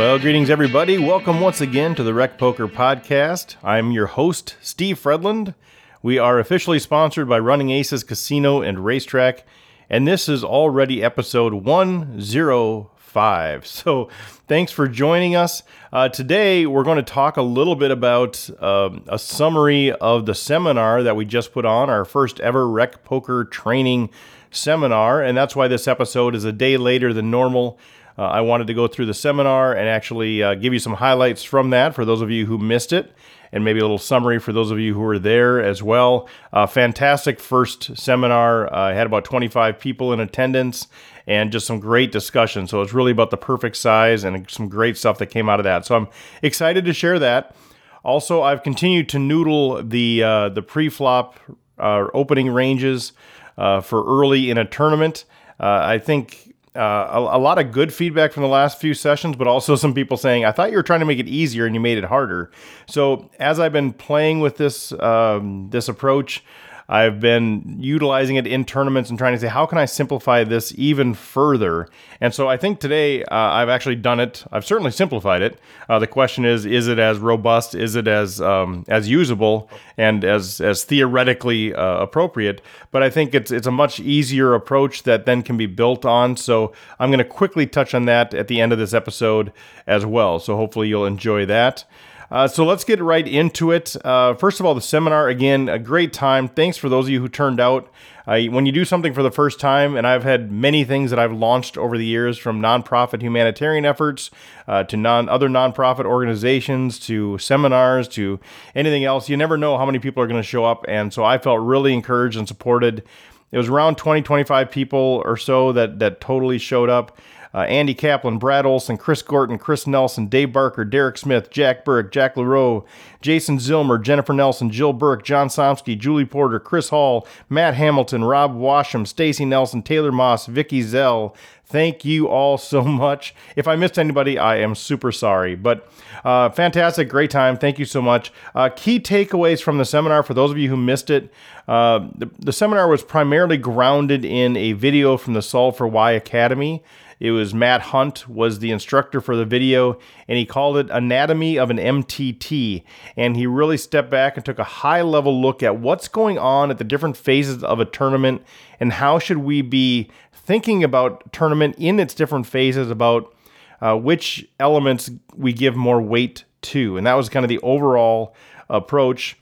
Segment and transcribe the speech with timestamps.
[0.00, 0.96] Well, greetings, everybody.
[0.96, 3.56] Welcome once again to the Rec Poker Podcast.
[3.62, 5.54] I'm your host, Steve Fredlund.
[6.02, 9.44] We are officially sponsored by Running Aces Casino and Racetrack,
[9.90, 13.66] and this is already episode 105.
[13.66, 14.08] So,
[14.48, 15.62] thanks for joining us.
[15.92, 20.34] Uh, today, we're going to talk a little bit about uh, a summary of the
[20.34, 24.08] seminar that we just put on, our first ever Rec Poker training
[24.50, 27.78] seminar, and that's why this episode is a day later than normal.
[28.20, 31.42] Uh, I wanted to go through the seminar and actually uh, give you some highlights
[31.42, 33.10] from that for those of you who missed it,
[33.50, 36.28] and maybe a little summary for those of you who were there as well.
[36.52, 38.70] Uh, fantastic first seminar.
[38.74, 40.86] I had about 25 people in attendance
[41.26, 42.66] and just some great discussion.
[42.66, 45.64] So it's really about the perfect size and some great stuff that came out of
[45.64, 45.86] that.
[45.86, 46.08] So I'm
[46.42, 47.56] excited to share that.
[48.04, 51.40] Also, I've continued to noodle the uh, the pre-flop
[51.78, 53.12] uh, opening ranges
[53.56, 55.24] uh, for early in a tournament.
[55.62, 59.48] I think uh, a, a, lot of good feedback from the last few sessions, but
[59.48, 61.80] also some people saying, I thought you were trying to make it easier and you
[61.80, 62.50] made it harder.
[62.86, 66.44] So as I've been playing with this um, this approach,
[66.90, 70.74] I've been utilizing it in tournaments and trying to say, how can I simplify this
[70.76, 71.88] even further?
[72.20, 74.44] And so I think today uh, I've actually done it.
[74.50, 75.60] I've certainly simplified it.
[75.88, 77.76] Uh, the question is, is it as robust?
[77.76, 82.60] Is it as um, as usable and as as theoretically uh, appropriate?
[82.90, 86.36] But I think it's it's a much easier approach that then can be built on.
[86.36, 89.52] So I'm going to quickly touch on that at the end of this episode
[89.86, 90.40] as well.
[90.40, 91.84] So hopefully you'll enjoy that.
[92.30, 93.96] Uh, so let's get right into it.
[94.04, 96.46] Uh, first of all, the seminar, again, a great time.
[96.46, 97.90] Thanks for those of you who turned out.
[98.26, 101.18] Uh, when you do something for the first time, and I've had many things that
[101.18, 104.30] I've launched over the years from nonprofit humanitarian efforts
[104.68, 108.38] uh, to non other nonprofit organizations to seminars to
[108.76, 110.84] anything else, you never know how many people are going to show up.
[110.86, 113.02] And so I felt really encouraged and supported.
[113.50, 117.18] It was around 20, 25 people or so that, that totally showed up
[117.52, 122.12] uh, Andy Kaplan, Brad Olson, Chris Gorton, Chris Nelson, Dave Barker, Derek Smith, Jack Burke,
[122.12, 122.84] Jack LaRoe,
[123.20, 128.54] Jason Zilmer, Jennifer Nelson, Jill Burke, John Somsky, Julie Porter, Chris Hall, Matt Hamilton, Rob
[128.54, 131.34] Washam, Stacy Nelson, Taylor Moss, Vicky Zell.
[131.64, 133.34] Thank you all so much.
[133.56, 135.54] If I missed anybody, I am super sorry.
[135.56, 135.88] But
[136.24, 137.56] uh, fantastic, great time.
[137.56, 138.32] Thank you so much.
[138.54, 141.32] Uh, key takeaways from the seminar for those of you who missed it.
[141.66, 146.12] Uh, the, the seminar was primarily grounded in a video from the Solve for Why
[146.12, 146.82] Academy.
[147.20, 151.58] It was Matt Hunt was the instructor for the video, and he called it Anatomy
[151.58, 152.82] of an MTT.
[153.14, 156.70] And he really stepped back and took a high level look at what's going on
[156.70, 158.42] at the different phases of a tournament
[158.80, 163.34] and how should we be thinking about tournament in its different phases about
[163.82, 166.96] uh, which elements we give more weight to.
[166.96, 168.34] And that was kind of the overall
[168.70, 169.36] approach.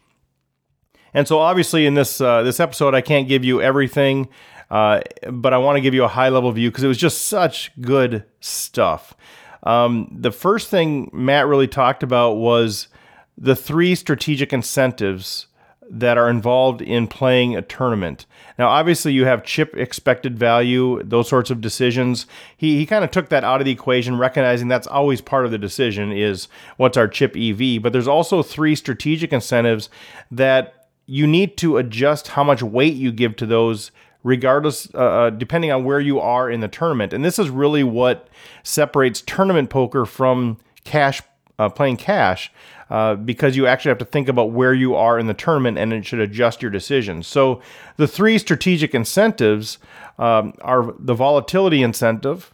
[1.14, 4.28] And so, obviously, in this uh, this episode, I can't give you everything.
[4.70, 7.26] Uh, but I want to give you a high level view because it was just
[7.26, 9.14] such good stuff.
[9.62, 12.88] Um, the first thing Matt really talked about was
[13.36, 15.46] the three strategic incentives
[15.90, 18.26] that are involved in playing a tournament.
[18.58, 22.26] Now, obviously, you have chip expected value, those sorts of decisions.
[22.56, 25.50] He, he kind of took that out of the equation, recognizing that's always part of
[25.50, 27.80] the decision is what's our chip EV.
[27.82, 29.88] But there's also three strategic incentives
[30.30, 33.90] that you need to adjust how much weight you give to those
[34.22, 37.12] regardless, uh, uh, depending on where you are in the tournament.
[37.12, 38.28] And this is really what
[38.62, 41.22] separates tournament poker from cash
[41.58, 42.52] uh, playing cash.
[42.90, 45.92] Uh, because you actually have to think about where you are in the tournament and
[45.92, 47.26] it should adjust your decisions.
[47.26, 47.60] So,
[47.98, 49.76] the three strategic incentives
[50.18, 52.50] um, are the volatility incentive,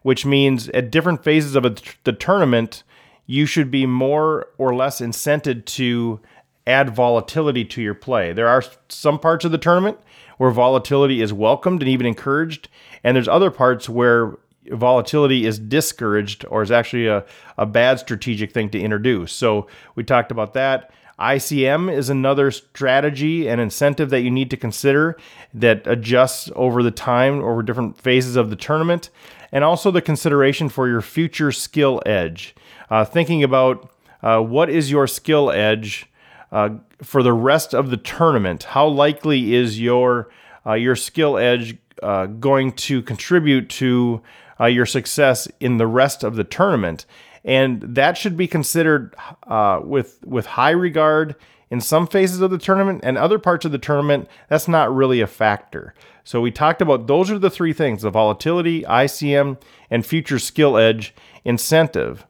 [0.00, 1.64] which means at different phases of
[2.04, 2.82] the tournament,
[3.26, 6.18] you should be more or less incented to
[6.66, 8.32] add volatility to your play.
[8.32, 9.98] There are some parts of the tournament
[10.38, 12.68] where volatility is welcomed and even encouraged,
[13.02, 14.36] and there's other parts where
[14.70, 17.24] volatility is discouraged or is actually a,
[17.58, 19.32] a bad strategic thing to introduce.
[19.32, 20.90] So we talked about that.
[21.18, 25.16] ICM is another strategy and incentive that you need to consider
[25.52, 29.10] that adjusts over the time, over different phases of the tournament,
[29.52, 32.54] and also the consideration for your future skill edge.
[32.90, 33.90] Uh, thinking about
[34.22, 36.06] uh, what is your skill edge
[36.50, 36.70] uh,
[37.04, 40.30] for the rest of the tournament, how likely is your
[40.66, 44.22] uh, your skill edge uh, going to contribute to
[44.58, 47.06] uh, your success in the rest of the tournament?
[47.44, 49.14] And that should be considered
[49.46, 51.36] uh, with with high regard
[51.70, 54.28] in some phases of the tournament and other parts of the tournament.
[54.48, 55.94] That's not really a factor.
[56.24, 59.60] So we talked about those are the three things: the volatility, ICM,
[59.90, 61.14] and future skill edge
[61.44, 62.26] incentive.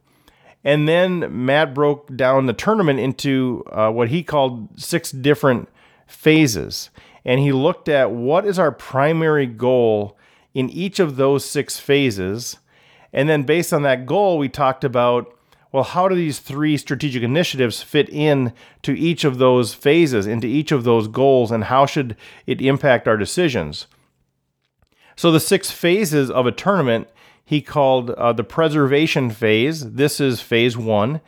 [0.65, 5.69] And then Matt broke down the tournament into uh, what he called six different
[6.07, 6.91] phases.
[7.25, 10.17] And he looked at what is our primary goal
[10.55, 12.59] in each of those six phases.
[13.13, 15.31] And then based on that goal, we talked about
[15.75, 18.53] well, how do these three strategic initiatives fit in
[18.83, 22.17] to each of those phases, into each of those goals, and how should
[22.47, 23.89] it impact our decisions?
[25.17, 27.09] So, the six phases of a tournament
[27.45, 29.93] he called uh, the preservation phase.
[29.93, 31.21] This is phase one.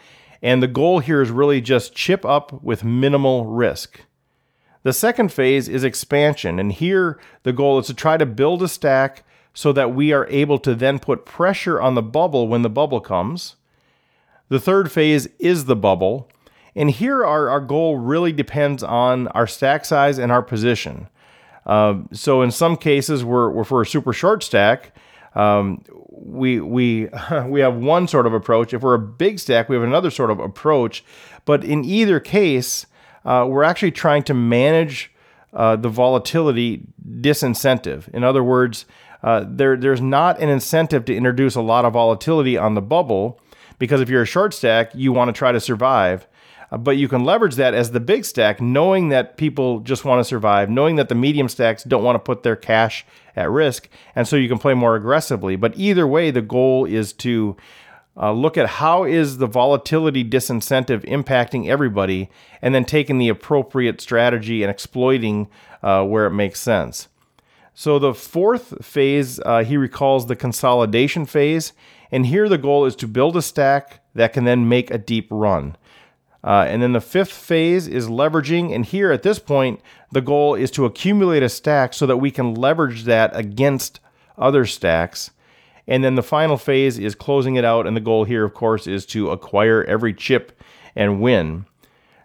[0.42, 4.00] And the goal here is really just chip up with minimal risk.
[4.82, 6.58] The second phase is expansion.
[6.58, 10.26] And here the goal is to try to build a stack so that we are
[10.28, 13.56] able to then put pressure on the bubble when the bubble comes.
[14.48, 16.30] The third phase is the bubble.
[16.74, 21.08] And here our, our goal really depends on our stack size and our position.
[21.64, 24.94] Uh, so in some cases, we're, we're for a super short stack.
[25.34, 25.82] Um,
[26.16, 27.08] we we
[27.46, 28.72] we have one sort of approach.
[28.72, 31.04] If we're a big stack, we have another sort of approach.
[31.44, 32.86] But in either case,
[33.24, 35.12] uh, we're actually trying to manage
[35.52, 36.82] uh, the volatility
[37.20, 38.08] disincentive.
[38.08, 38.86] In other words,
[39.22, 43.40] uh, there there's not an incentive to introduce a lot of volatility on the bubble
[43.78, 46.26] because if you're a short stack, you want to try to survive.
[46.70, 50.20] Uh, but you can leverage that as the big stack, knowing that people just want
[50.20, 53.88] to survive, knowing that the medium stacks don't want to put their cash at risk,
[54.14, 55.56] and so you can play more aggressively.
[55.56, 57.56] But either way, the goal is to
[58.16, 62.30] uh, look at how is the volatility disincentive impacting everybody,
[62.62, 65.48] and then taking the appropriate strategy and exploiting
[65.82, 67.08] uh, where it makes sense.
[67.74, 71.74] So the fourth phase, uh, he recalls the consolidation phase,
[72.10, 75.28] and here the goal is to build a stack that can then make a deep
[75.30, 75.76] run.
[76.44, 78.74] Uh, and then the fifth phase is leveraging.
[78.74, 79.80] And here at this point,
[80.12, 84.00] the goal is to accumulate a stack so that we can leverage that against
[84.38, 85.30] other stacks.
[85.88, 87.86] And then the final phase is closing it out.
[87.86, 90.60] And the goal here, of course, is to acquire every chip
[90.94, 91.66] and win.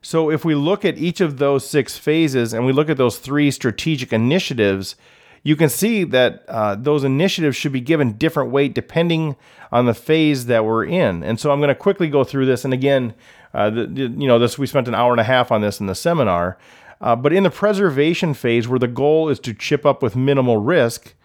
[0.01, 3.19] So if we look at each of those six phases and we look at those
[3.19, 4.95] three strategic initiatives,
[5.43, 9.35] you can see that uh, those initiatives should be given different weight depending
[9.71, 11.23] on the phase that we're in.
[11.23, 12.65] And so I'm going to quickly go through this.
[12.65, 13.13] And again,
[13.53, 15.79] uh, the, the, you know, this we spent an hour and a half on this
[15.79, 16.57] in the seminar.
[16.99, 20.57] Uh, but in the preservation phase, where the goal is to chip up with minimal
[20.57, 21.15] risk,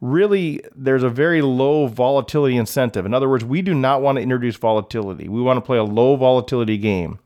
[0.00, 3.04] really there's a very low volatility incentive.
[3.04, 5.28] In other words, we do not want to introduce volatility.
[5.28, 7.18] We want to play a low volatility game.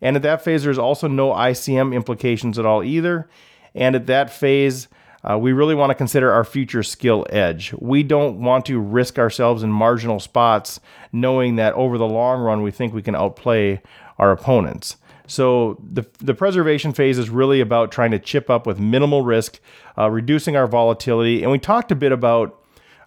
[0.00, 3.28] And at that phase, there's also no ICM implications at all either.
[3.74, 4.88] And at that phase,
[5.28, 7.74] uh, we really want to consider our future skill edge.
[7.78, 10.80] We don't want to risk ourselves in marginal spots,
[11.12, 13.82] knowing that over the long run we think we can outplay
[14.18, 14.96] our opponents.
[15.26, 19.60] So the, the preservation phase is really about trying to chip up with minimal risk,
[19.96, 21.42] uh, reducing our volatility.
[21.42, 22.60] And we talked a bit about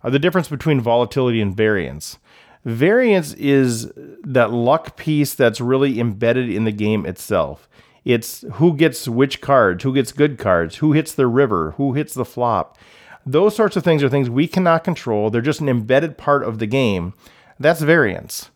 [0.03, 2.17] uh, the difference between volatility and variance.
[2.63, 3.91] Variance is
[4.23, 7.67] that luck piece that's really embedded in the game itself.
[8.05, 12.13] It's who gets which cards, who gets good cards, who hits the river, who hits
[12.13, 12.77] the flop.
[13.25, 15.29] Those sorts of things are things we cannot control.
[15.29, 17.13] They're just an embedded part of the game.
[17.59, 18.49] That's variance.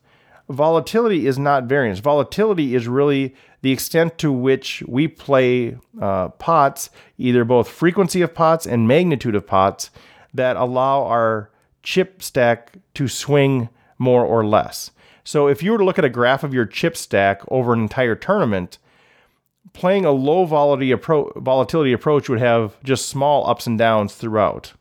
[0.49, 1.99] Volatility is not variance.
[1.99, 8.33] Volatility is really the extent to which we play uh, pots, either both frequency of
[8.33, 9.89] pots and magnitude of pots,
[10.33, 11.49] that allow our
[11.83, 14.91] chip stack to swing more or less.
[15.23, 17.81] So if you were to look at a graph of your chip stack over an
[17.81, 18.77] entire tournament,
[19.73, 24.73] playing a low volatility, appro- volatility approach would have just small ups and downs throughout,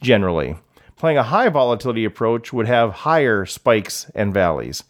[0.00, 0.56] generally.
[0.96, 4.82] Playing a high volatility approach would have higher spikes and valleys.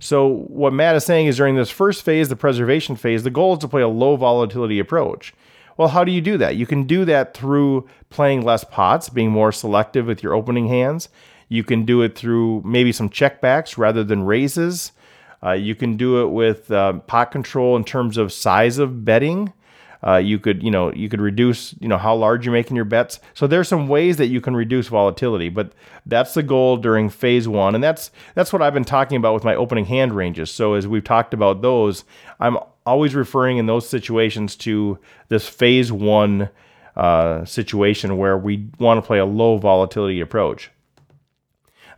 [0.00, 3.52] So, what Matt is saying is during this first phase, the preservation phase, the goal
[3.52, 5.32] is to play a low volatility approach.
[5.76, 6.56] Well, how do you do that?
[6.56, 11.08] You can do that through playing less pots, being more selective with your opening hands.
[11.48, 14.92] You can do it through maybe some checkbacks rather than raises.
[15.44, 19.52] Uh, you can do it with uh, pot control in terms of size of betting.
[20.04, 22.84] Uh, you could, you know, you could reduce, you know, how large you're making your
[22.84, 23.20] bets.
[23.34, 25.72] So there's some ways that you can reduce volatility, but
[26.06, 29.44] that's the goal during phase one, and that's that's what I've been talking about with
[29.44, 30.50] my opening hand ranges.
[30.50, 32.04] So as we've talked about those,
[32.40, 36.48] I'm always referring in those situations to this phase one
[36.96, 40.70] uh, situation where we want to play a low volatility approach.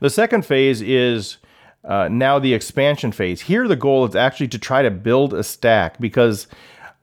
[0.01, 1.39] The second phase is
[1.85, 3.43] uh, now the expansion phase.
[3.43, 6.47] Here, the goal is actually to try to build a stack because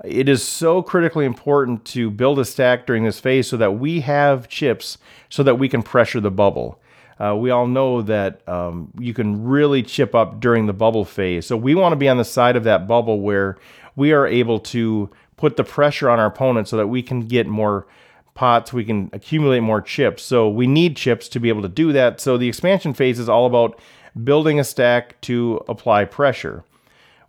[0.04, 4.02] it is so critically important to build a stack during this phase so that we
[4.02, 4.98] have chips
[5.30, 6.82] so that we can pressure the bubble.
[7.20, 11.46] Uh, we all know that um, you can really chip up during the bubble phase.
[11.46, 13.58] So we want to be on the side of that bubble where
[13.96, 17.46] we are able to put the pressure on our opponent so that we can get
[17.46, 17.86] more
[18.34, 20.24] pots, we can accumulate more chips.
[20.24, 22.20] So we need chips to be able to do that.
[22.20, 23.80] So the expansion phase is all about
[24.24, 26.64] building a stack to apply pressure.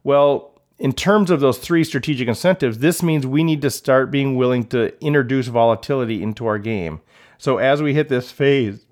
[0.04, 4.36] Well, in terms of those three strategic incentives, this means we need to start being
[4.36, 7.00] willing to introduce volatility into our game.
[7.38, 8.84] So as we hit this phase,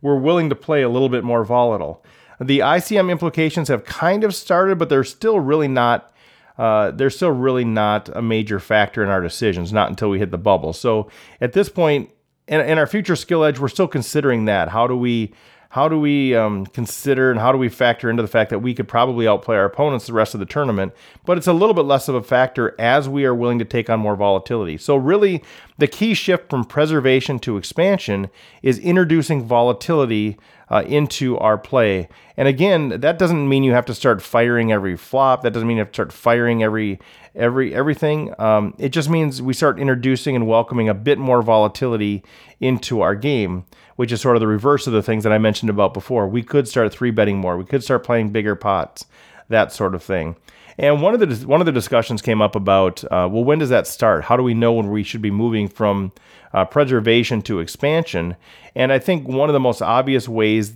[0.00, 2.04] we're willing to play a little bit more volatile.
[2.40, 6.12] The ICM implications have kind of started, but they're still really not.
[6.58, 10.30] Uh, they're still really not a major factor in our decisions, not until we hit
[10.30, 10.72] the bubble.
[10.72, 12.10] So at this point,
[12.46, 14.68] in, in our future skill edge, we're still considering that.
[14.68, 15.32] How do we
[15.72, 18.74] how do we um, consider and how do we factor into the fact that we
[18.74, 20.92] could probably outplay our opponents the rest of the tournament?
[21.24, 23.88] But it's a little bit less of a factor as we are willing to take
[23.88, 24.76] on more volatility.
[24.76, 25.42] So, really,
[25.78, 28.28] the key shift from preservation to expansion
[28.62, 30.36] is introducing volatility
[30.72, 32.08] uh, into our play.
[32.36, 35.42] And again, that doesn't mean you have to start firing every flop.
[35.42, 36.98] That doesn't mean you have to start firing every
[37.34, 38.34] every everything.
[38.40, 42.24] Um, it just means we start introducing and welcoming a bit more volatility
[42.60, 43.64] into our game
[43.96, 46.26] which is sort of the reverse of the things that I mentioned about before.
[46.26, 47.56] We could start three betting more.
[47.56, 49.06] We could start playing bigger pots,
[49.48, 50.34] that sort of thing.
[50.78, 53.68] And one of the one of the discussions came up about uh, well, when does
[53.68, 54.24] that start?
[54.24, 56.12] How do we know when we should be moving from
[56.52, 58.36] uh, preservation to expansion?
[58.74, 60.74] And I think one of the most obvious ways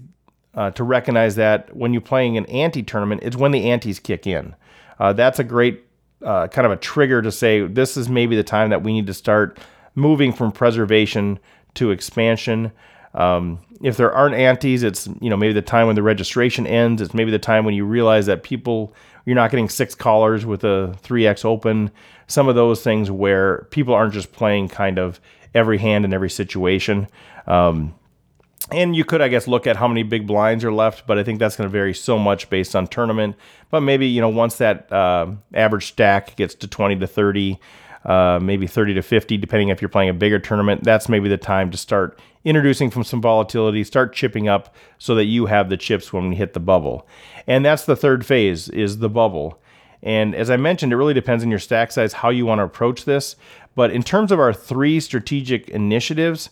[0.54, 4.26] uh, to recognize that when you're playing an ante tournament is when the antes kick
[4.26, 4.54] in.
[4.98, 5.84] Uh, that's a great
[6.24, 9.06] uh, kind of a trigger to say this is maybe the time that we need
[9.06, 9.58] to start
[9.94, 11.38] moving from preservation
[11.74, 12.72] to expansion.
[13.14, 17.02] Um, if there aren't antes, it's you know maybe the time when the registration ends.
[17.02, 18.94] It's maybe the time when you realize that people
[19.26, 21.90] you're not getting six callers with a 3x open.
[22.28, 25.20] Some of those things where people aren't just playing kind of
[25.54, 27.08] every hand in every situation.
[27.46, 27.94] Um,
[28.70, 31.24] and you could, I guess, look at how many big blinds are left, but I
[31.24, 33.36] think that's going to vary so much based on tournament.
[33.70, 37.60] But maybe you know once that uh, average stack gets to 20 to 30,
[38.06, 41.36] uh, maybe 30 to 50, depending if you're playing a bigger tournament, that's maybe the
[41.36, 45.76] time to start introducing from some volatility, start chipping up so that you have the
[45.76, 47.06] chips when we hit the bubble.
[47.48, 49.60] And that's the third phase is the bubble.
[50.04, 52.62] And as I mentioned, it really depends on your stack size how you want to
[52.62, 53.34] approach this.
[53.74, 56.50] But in terms of our three strategic initiatives,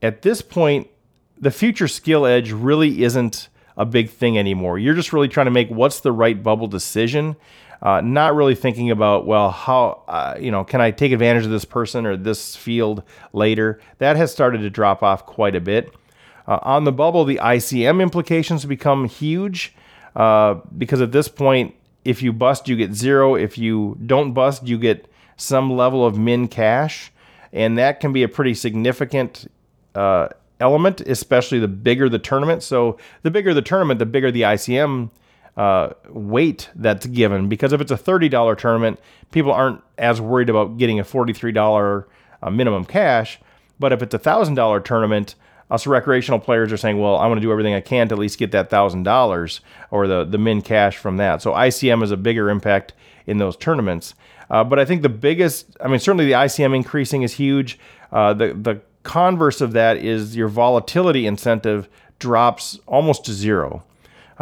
[0.00, 0.88] at this point,
[1.36, 4.78] the future skill edge really isn't a big thing anymore.
[4.78, 7.34] You're just really trying to make what's the right bubble decision
[7.82, 11.50] uh, not really thinking about well how uh, you know can I take advantage of
[11.50, 13.80] this person or this field later.
[13.98, 15.92] That has started to drop off quite a bit.
[16.46, 19.74] Uh, on the bubble, the ICM implications become huge
[20.16, 21.74] uh, because at this point,
[22.04, 23.34] if you bust, you get zero.
[23.34, 27.12] If you don't bust, you get some level of min cash,
[27.52, 29.50] and that can be a pretty significant
[29.94, 30.28] uh,
[30.60, 32.62] element, especially the bigger the tournament.
[32.62, 35.10] So the bigger the tournament, the bigger the ICM
[35.56, 37.48] uh, weight that's given.
[37.48, 42.04] Because if it's a $30 tournament, people aren't as worried about getting a $43
[42.42, 43.38] uh, minimum cash.
[43.78, 45.34] But if it's a $1,000 tournament,
[45.70, 48.18] us recreational players are saying, well, I want to do everything I can to at
[48.18, 51.42] least get that $1,000 or the, the min cash from that.
[51.42, 52.92] So ICM is a bigger impact
[53.26, 54.14] in those tournaments.
[54.50, 57.78] Uh, but I think the biggest, I mean, certainly the ICM increasing is huge.
[58.10, 63.82] Uh, the, the converse of that is your volatility incentive drops almost to zero.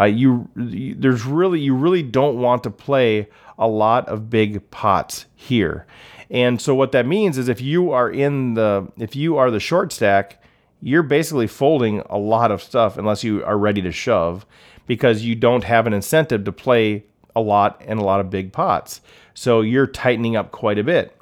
[0.00, 3.28] Uh, you there's really you really don't want to play
[3.58, 5.86] a lot of big pots here.
[6.30, 9.60] And so what that means is if you are in the if you are the
[9.60, 10.42] short stack,
[10.80, 14.46] you're basically folding a lot of stuff unless you are ready to shove
[14.86, 17.04] because you don't have an incentive to play
[17.36, 19.00] a lot and a lot of big pots.
[19.34, 21.16] So you're tightening up quite a bit.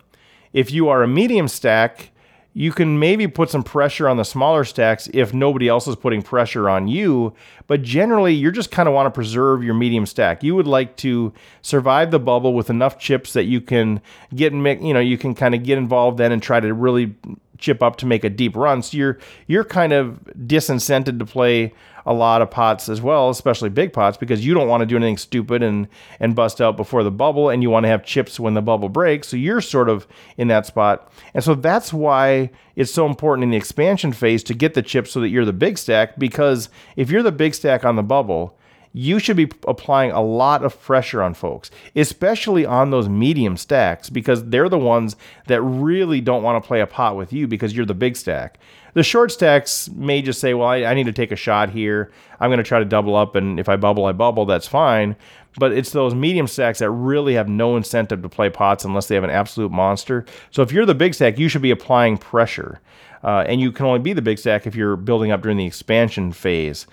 [0.52, 2.10] If you are a medium stack,
[2.58, 6.22] you can maybe put some pressure on the smaller stacks if nobody else is putting
[6.22, 7.32] pressure on you.
[7.68, 10.42] But generally, you're just kind of want to preserve your medium stack.
[10.42, 14.00] You would like to survive the bubble with enough chips that you can
[14.34, 17.14] get, you know, you can kind of get involved then and try to really
[17.58, 18.82] chip up to make a deep run.
[18.82, 21.72] So you're you're kind of disincented to play
[22.06, 24.96] a lot of pots as well, especially big pots, because you don't want to do
[24.96, 25.88] anything stupid and
[26.20, 28.88] and bust out before the bubble, and you want to have chips when the bubble
[28.88, 29.28] breaks.
[29.28, 33.50] So you're sort of in that spot, and so that's why it's so important in
[33.50, 36.18] the expansion phase to get the chips so that you're the big stack.
[36.18, 38.57] Because if you're the big stack on the bubble,
[38.98, 44.10] you should be applying a lot of pressure on folks, especially on those medium stacks,
[44.10, 45.14] because they're the ones
[45.46, 48.58] that really don't want to play a pot with you because you're the big stack.
[48.94, 52.10] The short stacks may just say, well, I, I need to take a shot here.
[52.40, 54.46] I'm going to try to double up, and if I bubble, I bubble.
[54.46, 55.14] That's fine.
[55.60, 59.14] But it's those medium stacks that really have no incentive to play pots unless they
[59.14, 60.26] have an absolute monster.
[60.50, 62.80] So if you're the big stack, you should be applying pressure.
[63.22, 65.66] Uh, and you can only be the big stack if you're building up during the
[65.66, 66.88] expansion phase.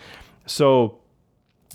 [0.45, 0.99] So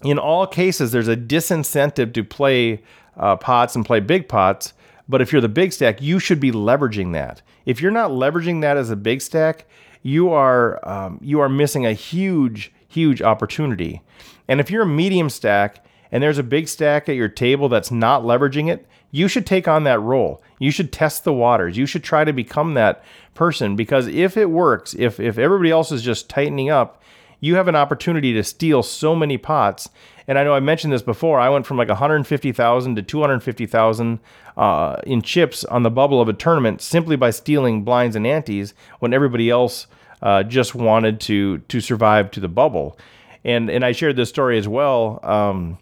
[0.03, 2.83] in all cases, there's a disincentive to play
[3.17, 4.73] uh, pots and play big pots.
[5.09, 7.43] But if you're the big stack, you should be leveraging that.
[7.67, 9.67] If you're not leveraging that as a big stack,
[10.03, 14.03] you are um, you are missing a huge huge opportunity.
[14.49, 17.91] And if you're a medium stack and there's a big stack at your table that's
[17.91, 20.43] not leveraging it, you should take on that role.
[20.59, 21.77] You should test the waters.
[21.77, 23.03] You should try to become that
[23.35, 27.03] person because if it works, if if everybody else is just tightening up
[27.41, 29.89] you have an opportunity to steal so many pots.
[30.29, 31.41] And I know I mentioned this before.
[31.41, 34.21] I went from like 150,000 to 250,000
[34.57, 38.75] uh, in chips on the bubble of a tournament simply by stealing blinds and antes
[38.99, 39.87] when everybody else
[40.23, 42.99] uh, just wanted to to survive to the bubble.
[43.43, 45.19] And and I shared this story as well.
[45.23, 45.79] Um,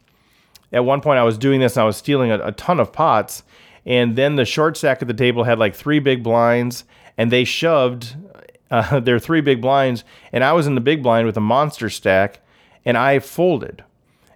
[0.73, 2.93] at one point, I was doing this and I was stealing a, a ton of
[2.93, 3.43] pots.
[3.85, 6.85] And then the short stack at the table had like three big blinds,
[7.17, 8.17] and they shoved
[8.71, 11.91] uh, their three big blinds, and I was in the big blind with a monster
[11.91, 12.41] stack,
[12.85, 13.85] and I folded.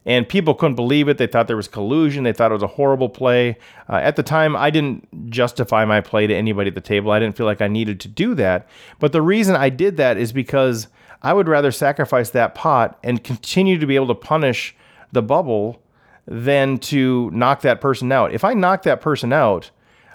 [0.04, 1.18] And people couldn't believe it.
[1.18, 2.24] They thought there was collusion.
[2.24, 3.56] They thought it was a horrible play.
[3.88, 7.12] Uh, at the time, I didn't justify my play to anybody at the table.
[7.12, 8.68] I didn't feel like I needed to do that.
[8.98, 10.88] But the reason I did that is because
[11.22, 14.74] I would rather sacrifice that pot and continue to be able to punish
[15.12, 15.80] the bubble
[16.26, 18.32] than to knock that person out.
[18.32, 19.70] If I knock that person out,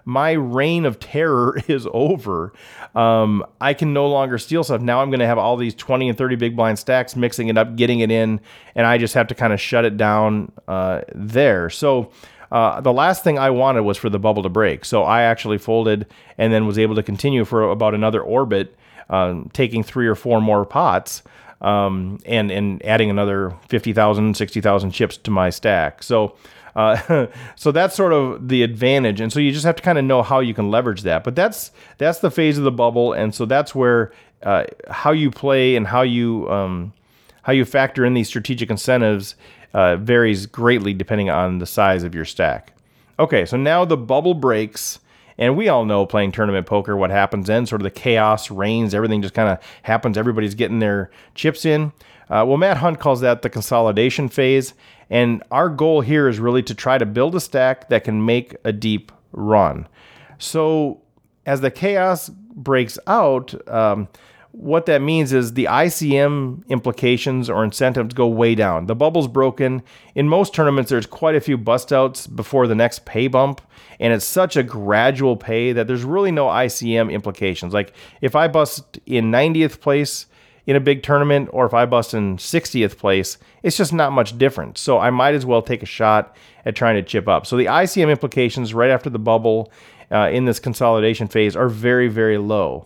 [0.08, 2.54] my reign of terror is over.
[2.96, 4.82] Um, I can no longer steal stuff.
[4.82, 7.58] Now I'm going to have all these 20 and 30 big blind stacks, mixing it
[7.58, 8.40] up, getting it in,
[8.74, 11.70] and I just have to kind of shut it down uh, there.
[11.70, 12.10] So
[12.54, 14.86] uh, the last thing I wanted was for the bubble to break.
[14.86, 18.78] So I actually folded and then was able to continue for about another orbit,
[19.10, 21.22] um, taking three or four more pots.
[21.60, 26.04] Um, and and adding another 50,000, 60,000 chips to my stack.
[26.04, 26.36] So
[26.78, 30.06] uh, so that's sort of the advantage, and so you just have to kind of
[30.06, 31.24] know how you can leverage that.
[31.24, 35.32] But that's that's the phase of the bubble, and so that's where uh, how you
[35.32, 36.94] play and how you um,
[37.42, 39.36] how you factor in these strategic incentives
[39.74, 42.74] uh, varies greatly depending on the size of your stack.
[43.20, 45.00] Okay, so now the bubble breaks.
[45.40, 48.96] And we all know playing tournament poker, what happens then, sort of the chaos reigns,
[48.96, 51.92] everything just kind of happens, everybody's getting their chips in.
[52.28, 54.74] Uh, well, Matt Hunt calls that the consolidation phase.
[55.10, 58.56] And our goal here is really to try to build a stack that can make
[58.64, 59.88] a deep run.
[60.38, 61.02] So
[61.46, 64.08] as the chaos breaks out, um,
[64.52, 68.88] what that means is the ICM implications or incentives go way down.
[68.88, 69.84] The bubble's broken.
[70.16, 73.62] In most tournaments, there's quite a few bust outs before the next pay bump,
[74.00, 77.74] and it's such a gradual pay that there's really no ICM implications.
[77.74, 80.27] Like if I bust in 90th place,
[80.68, 84.38] in a big tournament or if I bust in 60th place, it's just not much
[84.38, 84.78] different.
[84.78, 87.48] So I might as well take a shot at trying to chip up.
[87.48, 89.72] So the ICM implications right after the bubble
[90.12, 92.86] uh, in this consolidation phase are very, very low.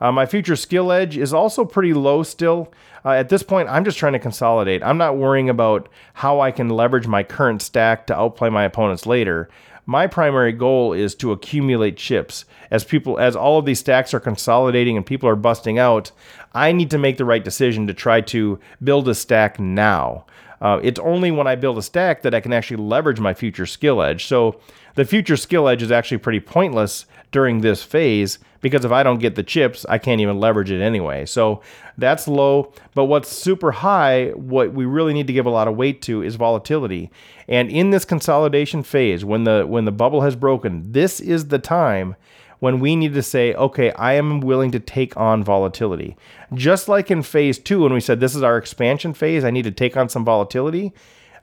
[0.00, 2.72] Uh, my future skill edge is also pretty low still.
[3.04, 4.82] Uh, at this point, I'm just trying to consolidate.
[4.82, 9.06] I'm not worrying about how I can leverage my current stack to outplay my opponents
[9.06, 9.48] later
[9.86, 12.44] my primary goal is to accumulate chips.
[12.70, 16.12] As people as all of these stacks are consolidating and people are busting out
[16.54, 20.24] i need to make the right decision to try to build a stack now.
[20.60, 23.66] Uh, it's only when i build a stack that i can actually leverage my future
[23.66, 24.26] skill edge.
[24.26, 24.60] So
[24.94, 29.18] the future skill edge is actually pretty pointless during this phase because if I don't
[29.18, 31.26] get the chips, I can't even leverage it anyway.
[31.26, 31.62] So
[31.98, 32.72] that's low.
[32.94, 36.22] But what's super high, what we really need to give a lot of weight to
[36.22, 37.10] is volatility.
[37.48, 41.58] And in this consolidation phase, when the when the bubble has broken, this is the
[41.58, 42.14] time
[42.60, 46.16] when we need to say, okay, I am willing to take on volatility.
[46.54, 49.64] Just like in phase two, when we said this is our expansion phase, I need
[49.64, 50.92] to take on some volatility.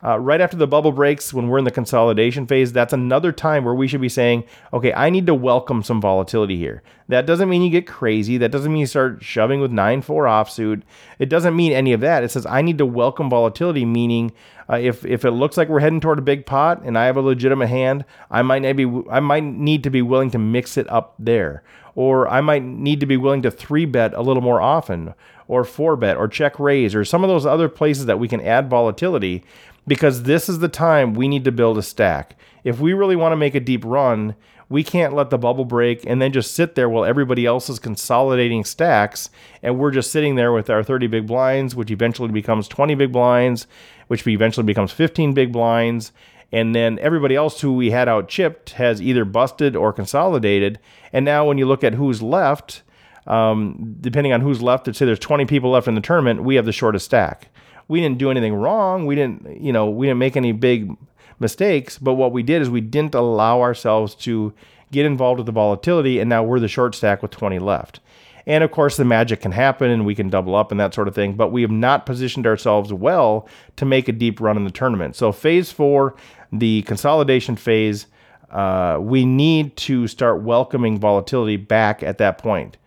[0.02, 3.66] Uh, right after the bubble breaks, when we're in the consolidation phase, that's another time
[3.66, 6.82] where we should be saying, okay, I need to welcome some volatility here.
[7.10, 8.38] That doesn't mean you get crazy.
[8.38, 10.84] That doesn't mean you start shoving with 9 4 offsuit.
[11.18, 12.24] It doesn't mean any of that.
[12.24, 14.32] It says, I need to welcome volatility, meaning
[14.70, 17.18] uh, if, if it looks like we're heading toward a big pot and I have
[17.18, 20.90] a legitimate hand, I might, be, I might need to be willing to mix it
[20.90, 21.62] up there.
[21.96, 25.16] Or I might need to be willing to three bet a little more often,
[25.50, 28.40] or four bet, or check raise, or some of those other places that we can
[28.40, 29.44] add volatility
[29.90, 32.36] because this is the time we need to build a stack.
[32.64, 34.36] If we really want to make a deep run,
[34.70, 37.80] we can't let the bubble break and then just sit there while everybody else is
[37.80, 39.32] consolidating stacks
[39.64, 43.12] and we're just sitting there with our 30 big blinds, which eventually becomes 20 big
[43.12, 43.66] blinds,
[44.08, 46.12] which eventually becomes 15 big blinds.
[46.52, 50.78] And then everybody else who we had out chipped has either busted or consolidated.
[51.12, 52.84] And now when you look at who's left,
[53.26, 56.56] um, depending on who's left, let's say there's 20 people left in the tournament, we
[56.56, 57.50] have the shortest stack
[57.90, 59.06] we didn't do anything wrong.
[59.06, 60.96] We didn't, you know, we didn't make any big
[61.40, 61.98] mistakes.
[61.98, 64.54] But what we did is we didn't allow ourselves to
[64.92, 68.00] get involved with the volatility, and now we're the short stack with 20 left.
[68.46, 71.08] And of course, the magic can happen and we can double up and that sort
[71.08, 74.64] of thing, but we have not positioned ourselves well to make a deep run in
[74.64, 75.16] the tournament.
[75.16, 76.16] So, phase four,
[76.52, 78.08] the consolidation phase,
[78.50, 82.78] uh, we need to start welcoming volatility back at that point.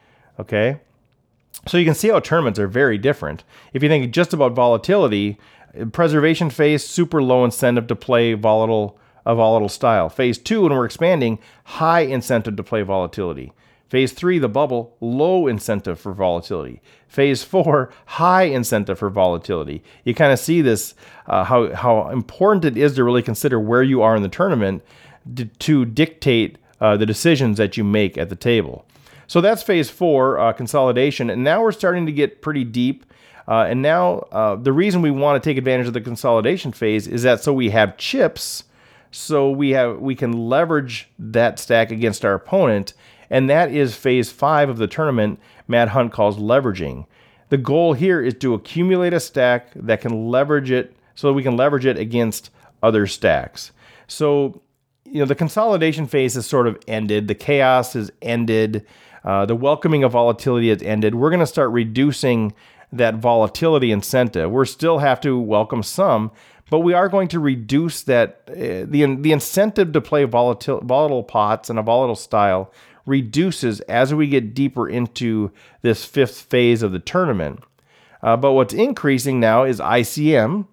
[0.41, 0.81] Okay.
[1.67, 3.45] So you can see how tournaments are very different.
[3.73, 5.39] If you think just about volatility,
[5.93, 10.09] preservation phase, super low incentive to play volatile a volatile style.
[10.09, 13.53] Phase two, when we're expanding, high incentive to play volatility.
[13.89, 16.81] Phase three, the bubble, low incentive for volatility.
[17.09, 19.83] Phase four, high incentive for volatility.
[20.05, 20.95] You kind of see this,
[21.27, 24.83] uh, how, how important it is to really consider where you are in the tournament
[25.37, 28.87] to, to dictate uh, the decisions that you make at the table.
[29.33, 31.31] So that's phase four, uh, consolidation.
[31.31, 33.07] And now we're starting to get pretty deep.
[33.49, 37.07] Uh, and now uh, the reason we want to take advantage of the consolidation phase
[37.07, 38.65] is that so we have chips,
[39.11, 42.93] so we have we can leverage that stack against our opponent
[43.31, 47.07] and that is phase five of the tournament Matt Hunt calls leveraging.
[47.49, 51.43] The goal here is to accumulate a stack that can leverage it so that we
[51.43, 52.51] can leverage it against
[52.83, 53.73] other stacks.
[54.09, 54.61] So,
[55.07, 58.87] you know, the consolidation phase has sort of ended, the chaos has ended,
[59.25, 61.15] uh, the welcoming of volatility has ended.
[61.15, 62.55] We're going to start reducing
[62.93, 64.51] that volatility incentive.
[64.51, 66.31] We still have to welcome some,
[66.71, 71.23] but we are going to reduce that uh, the the incentive to play volatile volatile
[71.23, 72.73] pots and a volatile style
[73.07, 75.51] reduces as we get deeper into
[75.83, 77.61] this fifth phase of the tournament.
[78.23, 80.67] Uh, but what's increasing now is ICM.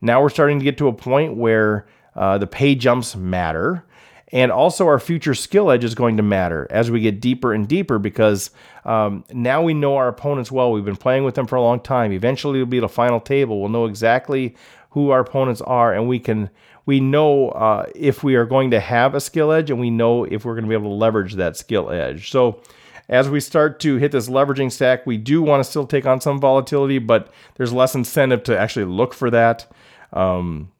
[0.00, 3.84] Now we're starting to get to a point where uh, the pay jumps matter.
[4.32, 7.68] And also, our future skill edge is going to matter as we get deeper and
[7.68, 8.50] deeper because
[8.84, 10.72] um, now we know our opponents well.
[10.72, 12.12] We've been playing with them for a long time.
[12.12, 13.60] Eventually, it'll be the final table.
[13.60, 14.56] We'll know exactly
[14.90, 16.50] who our opponents are, and we can
[16.86, 20.24] we know uh, if we are going to have a skill edge and we know
[20.24, 22.30] if we're going to be able to leverage that skill edge.
[22.30, 22.62] So
[23.08, 26.20] as we start to hit this leveraging stack, we do want to still take on
[26.20, 29.70] some volatility, but there's less incentive to actually look for that.
[30.12, 30.70] Um,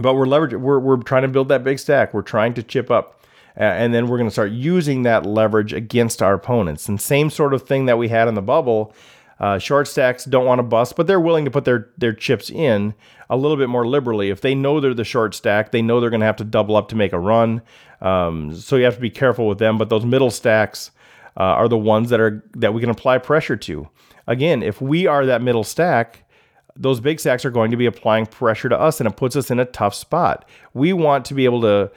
[0.00, 2.14] but we're leveraging, we're, we're trying to build that big stack.
[2.14, 3.20] We're trying to chip up.
[3.56, 6.88] Uh, and then we're going to start using that leverage against our opponents.
[6.88, 8.92] And same sort of thing that we had in the bubble
[9.40, 12.50] uh, short stacks don't want to bust, but they're willing to put their their chips
[12.50, 12.94] in
[13.28, 14.30] a little bit more liberally.
[14.30, 16.76] If they know they're the short stack, they know they're going to have to double
[16.76, 17.62] up to make a run.
[18.00, 19.76] Um, so you have to be careful with them.
[19.76, 20.90] But those middle stacks
[21.36, 23.88] uh, are the ones that are that we can apply pressure to.
[24.26, 26.23] Again, if we are that middle stack,
[26.76, 29.50] those big stacks are going to be applying pressure to us, and it puts us
[29.50, 30.48] in a tough spot.
[30.72, 31.90] We want to be able to.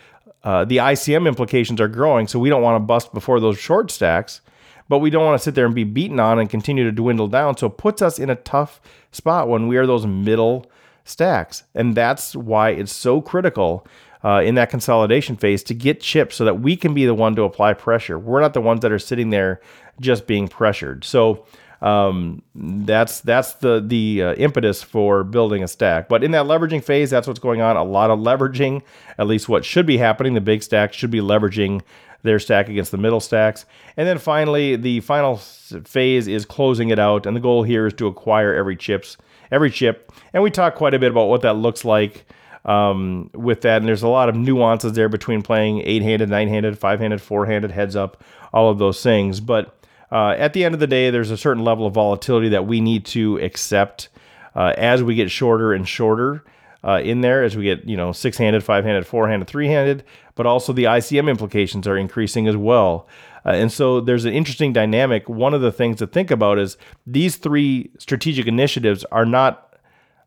[0.43, 3.91] Uh, the ICM implications are growing, so we don't want to bust before those short
[3.91, 4.41] stacks
[4.89, 7.27] but we don't want to sit there and be beaten on and continue to dwindle
[7.27, 7.57] down.
[7.57, 8.79] So it puts us in a tough
[9.11, 10.65] spot when we are those middle
[11.03, 11.63] stacks.
[11.73, 13.85] And that's why it's so critical
[14.23, 17.35] uh, in that consolidation phase to get chips so that we can be the one
[17.35, 18.17] to apply pressure.
[18.17, 19.61] We're not the ones that are sitting there
[19.99, 21.03] just being pressured.
[21.03, 21.45] So
[21.81, 26.09] um, that's that's the the uh, impetus for building a stack.
[26.09, 27.77] But in that leveraging phase, that's what's going on.
[27.77, 28.81] A lot of leveraging,
[29.17, 30.33] at least what should be happening.
[30.33, 31.81] The big stack should be leveraging
[32.23, 33.65] their stack against the middle stacks.
[33.95, 37.93] And then finally, the final phase is closing it out, and the goal here is
[37.93, 39.17] to acquire every chips,
[39.51, 40.11] every chip.
[40.33, 42.25] And we talk quite a bit about what that looks like
[42.65, 47.21] um, with that, and there's a lot of nuances there between playing eight-handed, nine-handed, five-handed,
[47.21, 49.39] four-handed, heads up, all of those things.
[49.39, 49.76] But
[50.11, 52.81] uh, at the end of the day, there's a certain level of volatility that we
[52.81, 54.09] need to accept
[54.55, 56.43] uh, as we get shorter and shorter
[56.83, 59.67] uh, in there as we get, you know, six handed, five handed, four handed, three
[59.67, 60.03] handed,
[60.35, 63.07] but also the ICM implications are increasing as well.
[63.45, 65.27] Uh, and so there's an interesting dynamic.
[65.27, 69.77] One of the things to think about is these three strategic initiatives are not,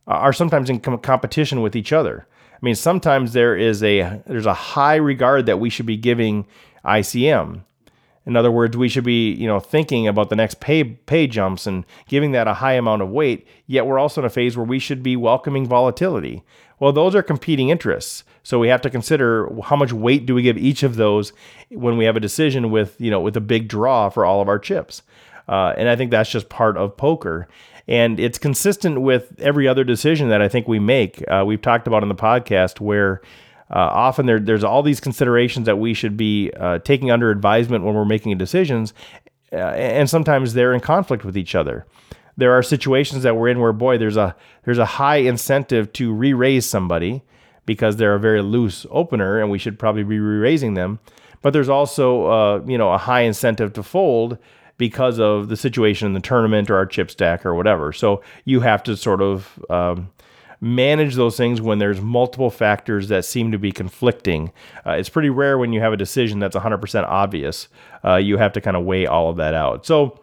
[0.07, 2.27] are sometimes in com- competition with each other.
[2.53, 6.47] I mean, sometimes there is a, there's a high regard that we should be giving
[6.85, 7.63] ICM.
[8.27, 11.67] In other words, we should be, you know, thinking about the next pay pay jumps
[11.67, 13.47] and giving that a high amount of weight.
[13.67, 16.43] Yet we're also in a phase where we should be welcoming volatility.
[16.79, 18.25] Well, those are competing interests.
[18.43, 21.33] So we have to consider how much weight do we give each of those
[21.71, 24.49] when we have a decision with, you know, with a big draw for all of
[24.49, 25.03] our chips.
[25.49, 27.49] Uh, and I think that's just part of poker.
[27.89, 31.25] And it's consistent with every other decision that I think we make.
[31.29, 33.21] Uh, we've talked about in the podcast where
[33.71, 37.85] uh, often there, there's all these considerations that we should be uh, taking under advisement
[37.85, 38.95] when we're making decisions,
[39.53, 41.87] uh, and sometimes they're in conflict with each other.
[42.37, 46.13] There are situations that we're in where, boy, there's a there's a high incentive to
[46.13, 47.23] re-raise somebody
[47.67, 50.99] because they're a very loose opener, and we should probably be re-raising them.
[51.43, 54.39] But there's also, uh, you know, a high incentive to fold
[54.77, 57.93] because of the situation in the tournament or our chip stack or whatever.
[57.93, 60.11] So you have to sort of um,
[60.61, 64.53] manage those things when there's multiple factors that seem to be conflicting.
[64.87, 67.69] Uh, it's pretty rare when you have a decision that's 100% obvious.
[68.05, 69.87] Uh, you have to kind of weigh all of that out.
[69.87, 70.21] So,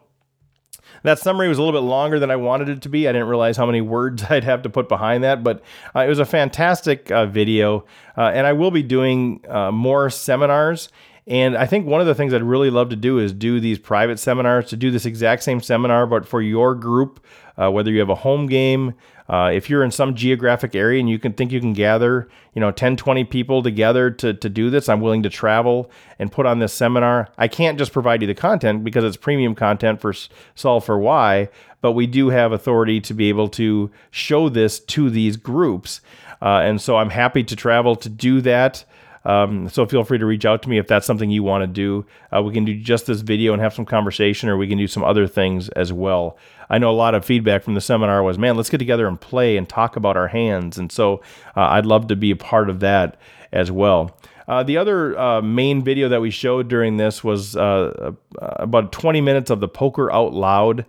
[1.04, 3.08] that summary was a little bit longer than I wanted it to be.
[3.08, 5.62] I didn't realize how many words I'd have to put behind that, but
[5.96, 7.86] uh, it was a fantastic uh, video.
[8.18, 10.90] Uh, and I will be doing uh, more seminars
[11.28, 13.78] And I think one of the things I'd really love to do is do these
[13.78, 17.20] private seminars, to do this exact same seminar, but for your group,
[17.62, 18.94] uh, whether you have a home game,
[19.28, 22.62] uh, if you're in some geographic area and you can think you can gather, you
[22.62, 26.46] know, 10, 20 people together to, to do this, I'm willing to travel and put
[26.46, 27.28] on this seminar.
[27.38, 30.14] I can't just provide you the content because it's premium content for
[30.56, 31.50] Solve for Why,
[31.82, 36.00] but we do have authority to be able to show this to these groups.
[36.42, 38.86] Uh, and so I'm happy to travel to do that.
[39.28, 41.68] Um, so feel free to reach out to me if that's something you want to
[41.68, 42.06] do.
[42.34, 44.88] Uh, we can do just this video and have some conversation, or we can do
[44.88, 46.38] some other things as well.
[46.70, 49.20] I know a lot of feedback from the seminar was, man, let's get together and
[49.20, 50.78] play and talk about our hands.
[50.78, 51.22] And so
[51.58, 53.20] uh, I'd love to be a part of that
[53.52, 54.18] as well.
[54.48, 58.94] Uh, the other uh, main video that we showed during this was uh, uh about
[58.94, 60.86] 20 minutes of the Poker Out Loud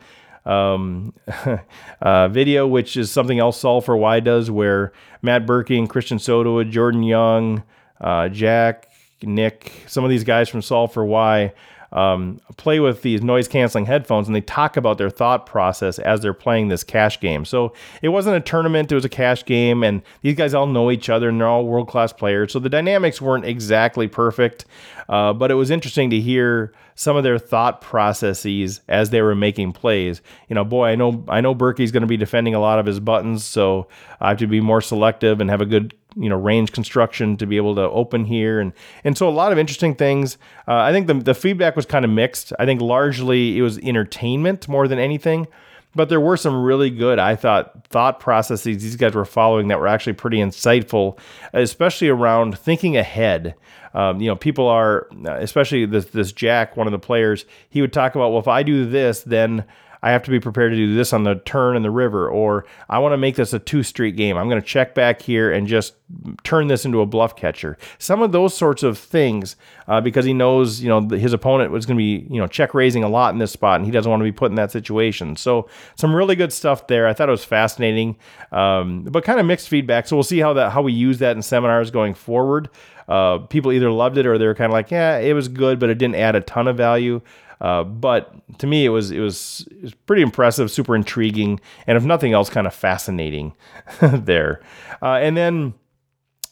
[0.47, 1.13] um,
[2.01, 6.21] uh, video, which is something else Solve for Why does, where Matt Berkey and Christian
[6.21, 7.65] Soto, Jordan Young,
[8.01, 8.89] uh, Jack,
[9.23, 11.53] Nick, some of these guys from Solve for Why
[11.93, 16.21] um, play with these noise canceling headphones and they talk about their thought process as
[16.21, 17.45] they're playing this cash game.
[17.45, 20.91] So it wasn't a tournament, it was a cash game, and these guys all know
[20.91, 22.53] each other and they're all world class players.
[22.53, 24.67] So the dynamics weren't exactly perfect,
[25.09, 29.35] uh, but it was interesting to hear some of their thought processes as they were
[29.35, 30.21] making plays.
[30.49, 32.87] You know, boy, I know I know Berkey's going to be defending a lot of
[32.87, 33.89] his buttons, so
[34.21, 37.47] I have to be more selective and have a good you know range construction to
[37.47, 38.61] be able to open here.
[38.61, 38.73] And
[39.05, 40.39] and so a lot of interesting things.
[40.67, 42.53] Uh, i think the, the feedback was kind of mixed.
[42.59, 45.47] I think largely it was entertainment more than anything
[45.95, 49.81] but there were some really good i thought thought processes these guys were following that
[49.81, 51.19] were actually pretty insightful
[51.53, 53.55] especially around thinking ahead.
[53.95, 57.93] Um, you know people are especially this this jack one of the players he would
[57.93, 59.65] talk about well if i do this then
[60.03, 62.65] I have to be prepared to do this on the turn in the river, or
[62.89, 64.37] I want to make this a two street game.
[64.37, 65.95] I'm going to check back here and just
[66.43, 67.77] turn this into a bluff catcher.
[67.99, 69.57] Some of those sorts of things,
[69.87, 72.75] uh, because he knows, you know, his opponent was going to be, you know, check
[72.75, 74.71] raising a lot in this spot, and he doesn't want to be put in that
[74.71, 75.37] situation.
[75.37, 77.07] So some really good stuff there.
[77.07, 78.17] I thought it was fascinating,
[78.53, 80.07] um, but kind of mixed feedback.
[80.07, 82.71] So we'll see how that how we use that in seminars going forward.
[83.09, 85.79] Uh, people either loved it or they were kind of like, yeah, it was good,
[85.79, 87.23] but it didn't add a ton of value.
[87.61, 91.97] Uh, but to me, it was, it was it was pretty impressive, super intriguing, and
[91.97, 93.55] if nothing else, kind of fascinating
[94.01, 94.61] there.
[95.03, 95.75] Uh, and then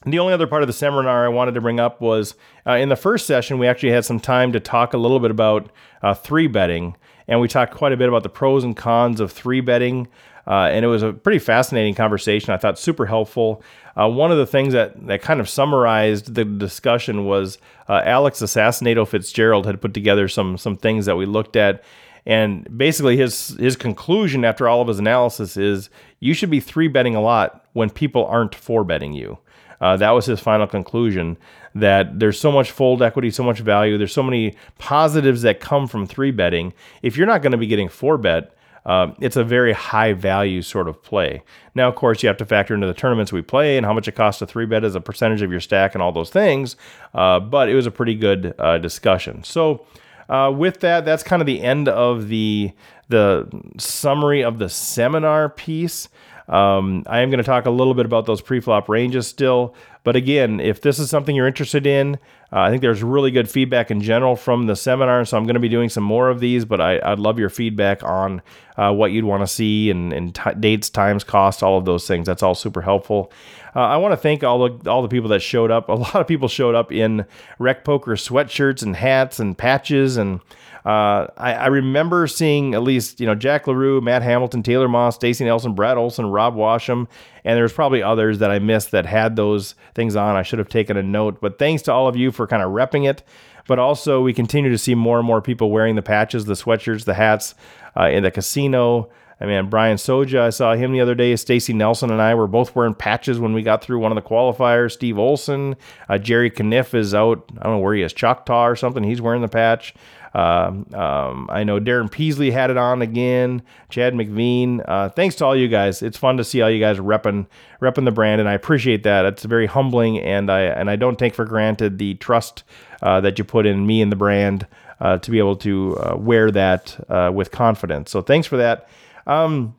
[0.04, 2.34] the only other part of the seminar I wanted to bring up was
[2.66, 5.30] uh, in the first session, we actually had some time to talk a little bit
[5.30, 5.70] about
[6.02, 6.96] uh, three betting,
[7.28, 10.08] and we talked quite a bit about the pros and cons of three betting.
[10.46, 12.54] Uh, and it was a pretty fascinating conversation.
[12.54, 13.64] I thought super helpful.
[13.98, 18.40] Uh, one of the things that, that kind of summarized the discussion was uh, Alex
[18.40, 21.82] Assassinato Fitzgerald had put together some some things that we looked at.
[22.26, 25.88] And basically, his his conclusion after all of his analysis is
[26.20, 29.38] you should be three betting a lot when people aren't four betting you.
[29.80, 31.36] Uh, that was his final conclusion
[31.74, 35.86] that there's so much fold equity, so much value, there's so many positives that come
[35.86, 36.72] from three betting.
[37.02, 38.55] If you're not going to be getting four bet,
[38.86, 41.42] um, it's a very high value sort of play.
[41.74, 44.06] Now, of course, you have to factor into the tournaments we play and how much
[44.06, 46.76] it costs to three bet as a percentage of your stack and all those things.
[47.12, 49.42] Uh, but it was a pretty good uh, discussion.
[49.42, 49.84] So,
[50.28, 52.72] uh, with that, that's kind of the end of the
[53.08, 56.08] the summary of the seminar piece.
[56.48, 59.74] Um, I am going to talk a little bit about those pre-flop ranges still,
[60.06, 62.14] but again, if this is something you're interested in,
[62.52, 65.54] uh, I think there's really good feedback in general from the seminar, so I'm going
[65.54, 66.64] to be doing some more of these.
[66.64, 68.40] But I, would love your feedback on
[68.76, 72.06] uh, what you'd want to see and, and t- dates, times, cost, all of those
[72.06, 72.28] things.
[72.28, 73.32] That's all super helpful.
[73.74, 75.88] Uh, I want to thank all the all the people that showed up.
[75.88, 77.26] A lot of people showed up in
[77.58, 80.40] Rec Poker sweatshirts and hats and patches and
[80.86, 85.16] uh, I, I, remember seeing at least you know Jack Larue, Matt Hamilton, Taylor Moss,
[85.16, 87.08] Stacy Nelson, Brad Olson, Rob Washam,
[87.44, 90.36] and there's probably others that I missed that had those things on.
[90.36, 91.40] I should have taken a note.
[91.40, 93.24] But thanks to all of you for kind of repping it.
[93.66, 97.04] But also, we continue to see more and more people wearing the patches, the sweatshirts,
[97.04, 97.56] the hats
[97.96, 99.10] uh, in the casino.
[99.40, 101.36] I mean, Brian Soja, I saw him the other day.
[101.36, 104.28] Stacy Nelson and I were both wearing patches when we got through one of the
[104.28, 104.92] qualifiers.
[104.92, 105.76] Steve Olson,
[106.08, 107.44] uh, Jerry Kniff is out.
[107.58, 109.02] I don't know where he is, Choctaw or something.
[109.02, 109.94] He's wearing the patch.
[110.36, 113.62] Uh, um, I know Darren Peasley had it on again.
[113.88, 114.84] Chad McVean.
[114.86, 116.02] Uh, thanks to all you guys.
[116.02, 117.46] It's fun to see all you guys repping
[117.80, 119.24] repping the brand, and I appreciate that.
[119.24, 122.64] It's very humbling, and I and I don't take for granted the trust
[123.00, 124.66] uh, that you put in me and the brand
[125.00, 128.10] uh, to be able to uh, wear that uh, with confidence.
[128.10, 128.90] So thanks for that.
[129.26, 129.74] Um,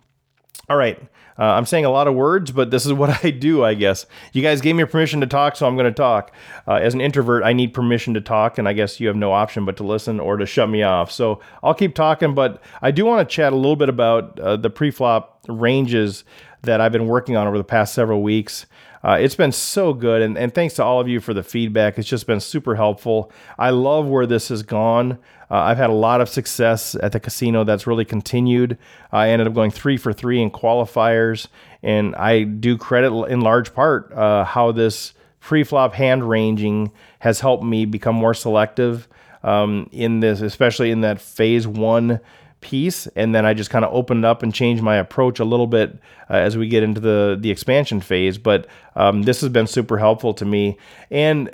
[0.70, 1.02] all right.
[1.40, 4.06] Uh, I'm saying a lot of words, but this is what I do, I guess.
[4.34, 6.34] You guys gave me permission to talk, so I'm going to talk.
[6.68, 9.32] Uh, as an introvert, I need permission to talk, and I guess you have no
[9.32, 11.12] option but to listen or to shut me off.
[11.12, 14.58] So I'll keep talking, but I do want to chat a little bit about uh,
[14.58, 16.24] the pre-flop ranges
[16.64, 18.66] that I've been working on over the past several weeks.
[19.04, 21.98] Uh, it's been so good, and, and thanks to all of you for the feedback.
[21.98, 23.32] It's just been super helpful.
[23.58, 25.20] I love where this has gone.
[25.50, 28.78] Uh, I've had a lot of success at the casino that's really continued.
[29.12, 31.48] I ended up going three for three in qualifiers,
[31.84, 37.64] and I do credit in large part uh, how this pre-flop hand ranging has helped
[37.64, 39.08] me become more selective
[39.44, 42.20] um, in this, especially in that phase one
[42.62, 45.68] piece, and then I just kind of opened up and changed my approach a little
[45.68, 48.38] bit uh, as we get into the the expansion phase.
[48.38, 50.78] But um, this has been super helpful to me,
[51.12, 51.54] and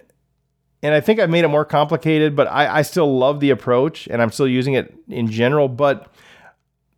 [0.81, 4.07] and I think I've made it more complicated, but I, I still love the approach,
[4.07, 5.67] and I'm still using it in general.
[5.67, 6.13] But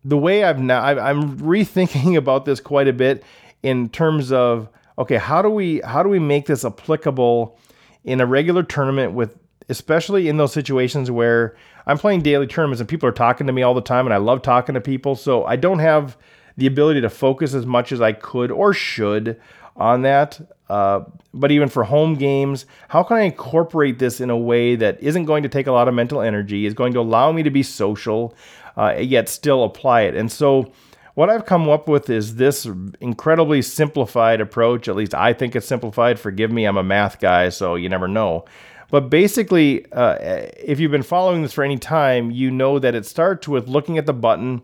[0.04, 3.24] the way I've now I, I'm rethinking about this quite a bit
[3.62, 7.58] in terms of okay, how do we how do we make this applicable
[8.04, 9.36] in a regular tournament with
[9.68, 13.62] especially in those situations where I'm playing daily tournaments and people are talking to me
[13.62, 15.14] all the time and I love talking to people.
[15.14, 16.16] So I don't have
[16.56, 19.40] the ability to focus as much as I could or should
[19.76, 20.40] on that.
[20.68, 25.00] Uh, but even for home games, how can I incorporate this in a way that
[25.00, 27.50] isn't going to take a lot of mental energy, is going to allow me to
[27.50, 28.34] be social,
[28.76, 30.14] uh, yet still apply it?
[30.16, 30.72] And so,
[31.14, 32.66] what I've come up with is this
[33.00, 34.86] incredibly simplified approach.
[34.86, 36.18] At least I think it's simplified.
[36.20, 38.44] Forgive me, I'm a math guy, so you never know.
[38.90, 43.04] But basically, uh, if you've been following this for any time, you know that it
[43.04, 44.62] starts with looking at the button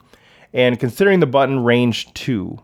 [0.52, 2.60] and considering the button range two,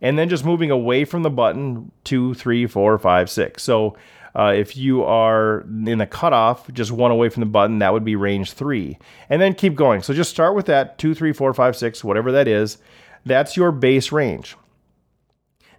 [0.00, 3.62] and then just moving away from the button two, three, four, five, six.
[3.62, 3.96] So
[4.34, 8.04] uh, if you are in the cutoff, just one away from the button, that would
[8.04, 8.96] be range three.
[9.28, 10.02] And then keep going.
[10.02, 12.78] So just start with that two, three, four, five, six, whatever that is.
[13.26, 14.56] That's your base range.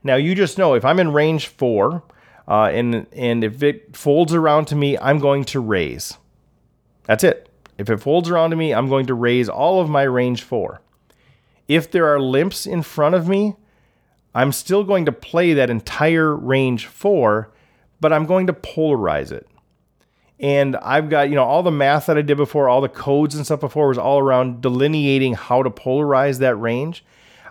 [0.04, 2.04] Now you just know if I'm in range four,
[2.48, 6.18] uh, and and if it folds around to me, I'm going to raise.
[7.06, 7.50] That's it.
[7.78, 10.82] If it folds around to me, I'm going to raise all of my range four.
[11.68, 13.56] If there are limps in front of me,
[14.36, 17.52] I'm still going to play that entire range four,
[18.00, 19.48] but I'm going to polarize it.
[20.40, 23.36] And I've got, you know, all the math that I did before, all the codes
[23.36, 27.06] and stuff before was all around delineating how to polarize that range.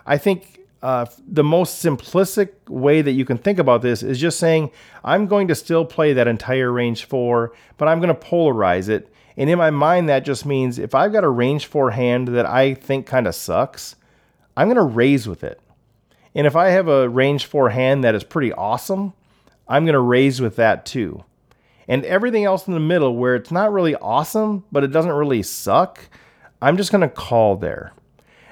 [0.05, 4.37] I think uh, the most simplistic way that you can think about this is just
[4.37, 4.69] saying,
[5.01, 9.09] I'm going to still play that entire range four, but I'm going to polarize it.
[9.37, 12.45] And in my mind, that just means if I've got a range four hand that
[12.45, 13.95] I think kind of sucks,
[14.57, 15.61] I'm going to raise with it.
[16.35, 19.13] And if I have a range four hand that is pretty awesome,
[19.69, 21.23] I'm going to raise with that too.
[21.87, 25.43] And everything else in the middle where it's not really awesome, but it doesn't really
[25.43, 26.09] suck,
[26.61, 27.93] I'm just going to call there.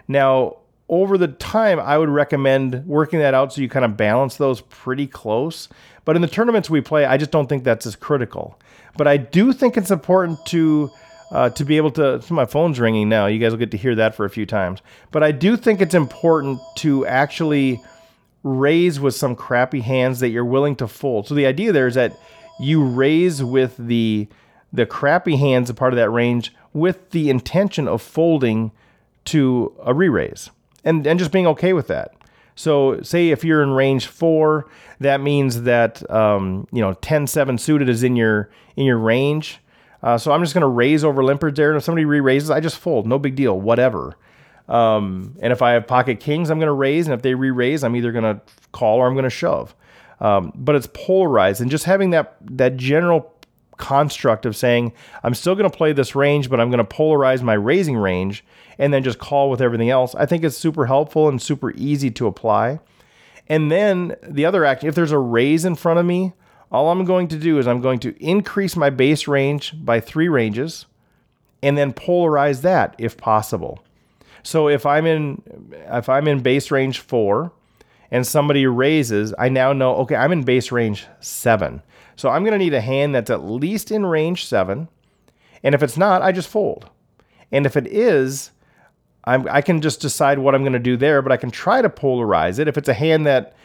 [0.08, 0.61] Now,
[0.92, 4.60] over the time, I would recommend working that out so you kind of balance those
[4.60, 5.70] pretty close.
[6.04, 8.60] But in the tournaments we play, I just don't think that's as critical.
[8.98, 10.92] But I do think it's important to
[11.32, 12.22] uh, to be able to.
[12.22, 13.28] So my phone's ringing now.
[13.28, 14.82] You guys will get to hear that for a few times.
[15.12, 17.82] But I do think it's important to actually
[18.44, 21.26] raise with some crappy hands that you're willing to fold.
[21.26, 22.20] So the idea there is that
[22.60, 24.28] you raise with the
[24.74, 28.72] the crappy hands, a part of that range, with the intention of folding
[29.24, 30.50] to a re-raise
[30.84, 32.16] and and just being okay with that.
[32.56, 37.90] So, say if you're in range four, that means that um, you know 10-7 suited
[37.90, 39.60] is in your in your range.
[40.04, 42.60] Uh, so I'm just going to raise over limpers there, and if somebody re-raises, I
[42.60, 43.06] just fold.
[43.06, 44.18] No big deal, whatever.
[44.68, 47.84] Um, and if I have pocket kings, I'm going to raise, and if they re-raise,
[47.84, 48.42] I'm either going to
[48.72, 49.76] call or I'm going to shove.
[50.20, 53.31] Um, but it's polarized, and just having that that general
[53.82, 57.42] construct of saying I'm still going to play this range, but I'm going to polarize
[57.42, 58.46] my raising range
[58.78, 60.16] and then just call with everything else.
[60.16, 62.80] I think it's super helpful and super easy to apply.
[63.50, 66.34] And then the other action, if there's a raise in front of me,
[66.72, 70.30] all I'm going to do is I'm going to increase my base range by three
[70.30, 70.86] ranges
[71.62, 73.84] and then polarize that if possible.
[74.44, 75.42] So if I'm in
[75.72, 77.52] if I'm in base range 4
[78.10, 81.82] and somebody raises, I now know okay, I'm in base range 7.
[82.22, 84.88] So I'm going to need a hand that's at least in range 7.
[85.64, 86.88] And if it's not, I just fold.
[87.52, 88.52] And if it is,
[89.24, 91.82] I'm, I can just decide what I'm going to do there, but I can try
[91.82, 92.68] to polarize it.
[92.68, 93.56] If it's a hand that,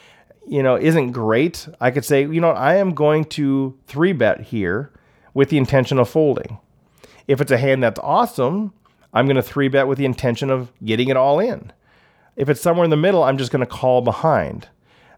[0.48, 4.40] you know, isn't great, I could say, you know, I am going to three bet
[4.40, 4.90] here
[5.34, 6.58] with the intention of folding.
[7.28, 8.72] If it's a hand that's awesome,
[9.12, 11.74] I'm going to three bet with the intention of getting it all in.
[12.36, 14.68] If it's somewhere in the middle, I'm just going to call behind.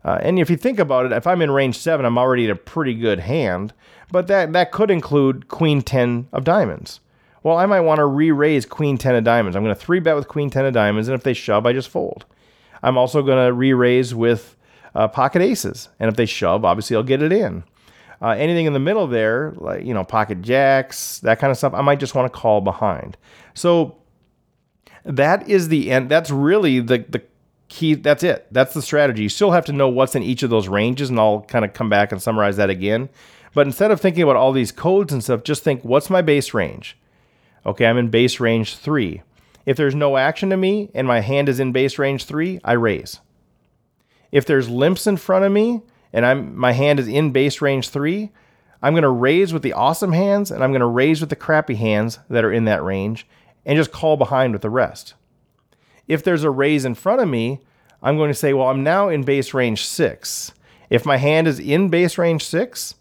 [0.04, 2.50] Uh, and if you think about it, if I'm in range seven, I'm already at
[2.50, 3.72] a pretty good hand,
[4.11, 7.00] but that, that could include queen 10 of diamonds
[7.42, 9.56] well, I might want to re-raise queen 10 of diamonds.
[9.56, 11.73] I'm going to three bet with queen 10 of diamonds, and if they shove, I
[11.73, 12.25] just fold.
[12.83, 14.56] I'm also going to re-raise with
[14.94, 17.64] uh, pocket aces, and if they shove, obviously I'll get it in.
[18.20, 21.73] Uh, anything in the middle there, like you know, pocket jacks, that kind of stuff,
[21.73, 23.16] I might just want to call behind.
[23.54, 23.96] So
[25.04, 26.08] that is the end.
[26.08, 27.23] That's really the the
[27.69, 27.94] key.
[27.94, 28.46] That's it.
[28.50, 29.23] That's the strategy.
[29.23, 31.73] You still have to know what's in each of those ranges, and I'll kind of
[31.73, 33.08] come back and summarize that again.
[33.54, 36.54] But instead of thinking about all these codes and stuff, just think what's my base
[36.54, 36.96] range?
[37.64, 39.23] Okay, I'm in base range three.
[39.66, 42.73] If there's no action to me and my hand is in base range three, I
[42.73, 43.21] raise.
[44.33, 47.90] If there's limps in front of me and I'm my hand is in base range
[47.90, 48.31] three,
[48.83, 52.19] I'm gonna raise with the awesome hands and I'm gonna raise with the crappy hands
[52.31, 53.27] that are in that range
[53.66, 55.14] and just call behind with the rest.
[56.09, 57.61] If there's a raise in front of me,
[58.02, 60.52] I'm going to say, well, I'm now in base range six.
[60.90, 62.94] If my hand is in base range six,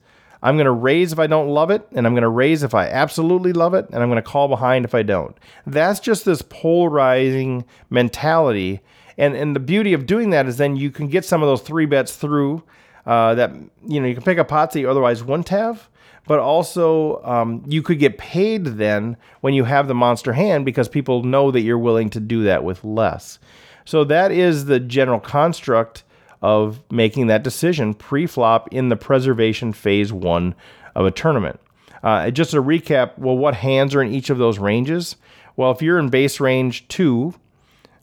[0.44, 2.76] I'm going to raise if I don't love it, and I'm going to raise if
[2.76, 5.36] I absolutely love it, and I'm going to call behind if I don't.
[5.66, 8.82] That's just this polarizing mentality.
[9.18, 11.62] And, and the beauty of doing that is then you can get some of those
[11.62, 12.64] three bets through
[13.06, 13.52] uh, that,
[13.88, 15.90] you know, you can pick up pots that you otherwise wouldn't have,
[16.28, 20.88] but also um, you could get paid then when you have the monster hand because
[20.88, 23.40] people know that you're willing to do that with less.
[23.86, 26.04] So that is the general construct
[26.42, 30.54] of making that decision pre-flop in the preservation phase one
[30.94, 31.60] of a tournament.
[32.04, 35.16] Uh, just to recap, well, what hands are in each of those ranges?
[35.56, 37.34] Well, if you're in base range two,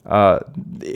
[0.04, 0.40] uh,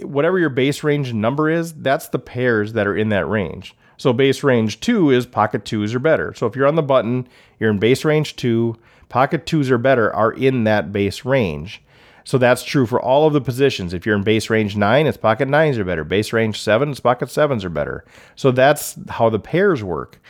[0.03, 3.75] whatever your base range number is, that's the pairs that are in that range.
[3.99, 6.33] So base range two is pocket twos or better.
[6.35, 7.29] So if you're on the button,
[7.59, 8.77] you're in base range two,
[9.09, 11.83] pocket twos or better are in that base range.
[12.25, 13.93] So that's true for all of the positions.
[13.93, 16.05] If you're in base range nine, it's pocket nines are better.
[16.05, 18.05] Base range seven, it's pocket sevens are better.
[18.37, 20.21] So that's how the pairs work.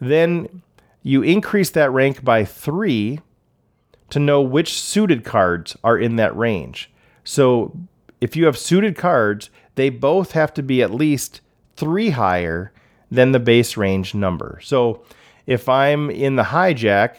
[0.00, 0.62] Then
[1.02, 3.20] you increase that rank by three
[4.10, 6.90] to know which suited cards are in that range.
[7.22, 7.76] So
[8.20, 11.40] if you have suited cards, they both have to be at least
[11.76, 12.72] three higher
[13.10, 14.58] than the base range number.
[14.62, 15.04] So
[15.46, 17.16] if I'm in the hijack,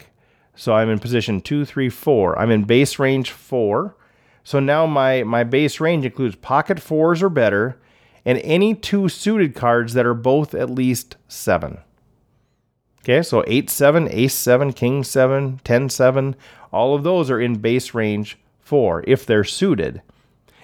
[0.55, 3.95] so I'm in position two, three, four, I'm in base range four.
[4.43, 7.77] So now my, my base range includes pocket fours or better
[8.25, 11.77] and any two suited cards that are both at least seven.
[13.01, 16.35] Okay, so 8 7, Ace 7, King 7, 10 7,
[16.73, 20.01] all of those are in base range 4 if they're suited.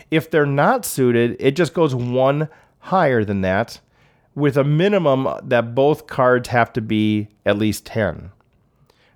[0.10, 2.50] If they're not suited, it just goes one
[2.80, 3.80] higher than that
[4.36, 8.32] with a minimum that both cards have to be at least 10.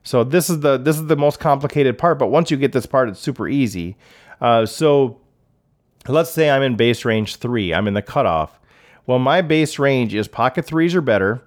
[0.04, 2.86] So this is the this is the most complicated part, but once you get this
[2.86, 3.98] part it's super easy.
[4.40, 5.20] Uh, so
[6.08, 8.60] let's say I'm in base range three, I'm in the cutoff.
[9.08, 11.42] Well, my base range is pocket threes or better,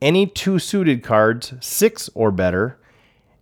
[0.00, 2.78] any two suited cards, six or better,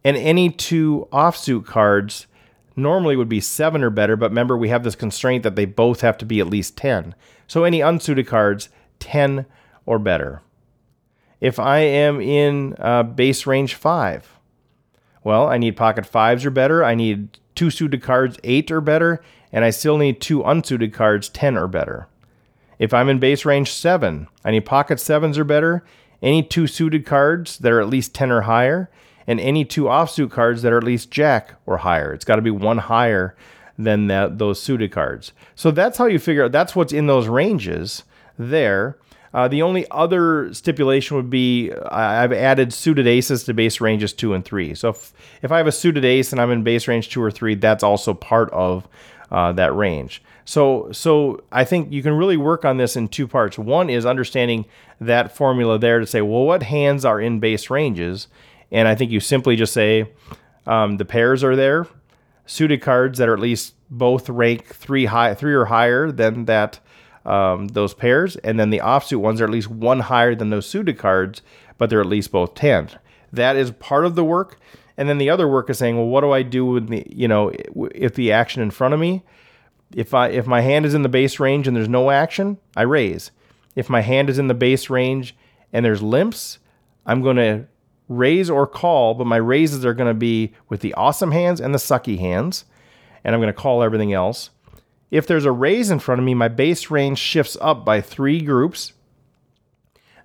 [0.04, 2.26] and any two offsuit cards
[2.76, 6.02] normally would be seven or better, but remember we have this constraint that they both
[6.02, 7.14] have to be at least 10.
[7.46, 8.68] So any unsuited cards,
[9.00, 9.46] 10
[9.86, 10.42] or better.
[11.40, 14.36] If I am in uh, base range five,
[15.24, 16.84] well, I need pocket fives or better.
[16.84, 19.22] I need two suited cards, eight or better,
[19.52, 22.08] and I still need two unsuited cards, 10 or better.
[22.78, 25.84] If I'm in base range seven, I need pocket sevens or better,
[26.22, 28.90] any two suited cards that are at least 10 or higher,
[29.26, 32.12] and any two offsuit cards that are at least jack or higher.
[32.12, 33.36] It's got to be one higher
[33.78, 35.32] than that, those suited cards.
[35.54, 38.04] So that's how you figure out that's what's in those ranges
[38.38, 38.96] there.
[39.32, 44.34] Uh, the only other stipulation would be I've added suited aces to base ranges two
[44.34, 44.74] and three.
[44.74, 45.12] So if,
[45.42, 47.84] if I have a suited ace and I'm in base range two or three, that's
[47.84, 48.88] also part of
[49.30, 50.22] uh, that range.
[50.44, 53.56] So, so I think you can really work on this in two parts.
[53.56, 54.64] One is understanding
[55.00, 58.26] that formula there to say, well, what hands are in base ranges?
[58.72, 60.10] And I think you simply just say
[60.66, 61.86] um, the pairs are there,
[62.46, 66.80] suited cards that are at least both rank three high, three or higher than that
[67.24, 70.66] um, those pairs, and then the offsuit ones are at least one higher than those
[70.66, 71.42] suited cards,
[71.78, 72.90] but they're at least both 10.
[73.32, 74.58] That is part of the work.
[74.96, 77.28] And then the other work is saying, well, what do I do with the, you
[77.28, 77.52] know,
[77.94, 79.22] if the action in front of me,
[79.94, 82.82] if I if my hand is in the base range and there's no action, I
[82.82, 83.30] raise.
[83.74, 85.34] If my hand is in the base range
[85.72, 86.58] and there's limps,
[87.06, 87.66] I'm going to
[88.08, 91.72] raise or call, but my raises are going to be with the awesome hands and
[91.72, 92.64] the sucky hands,
[93.24, 94.50] and I'm going to call everything else.
[95.10, 98.40] If there's a raise in front of me, my base range shifts up by three
[98.40, 98.92] groups.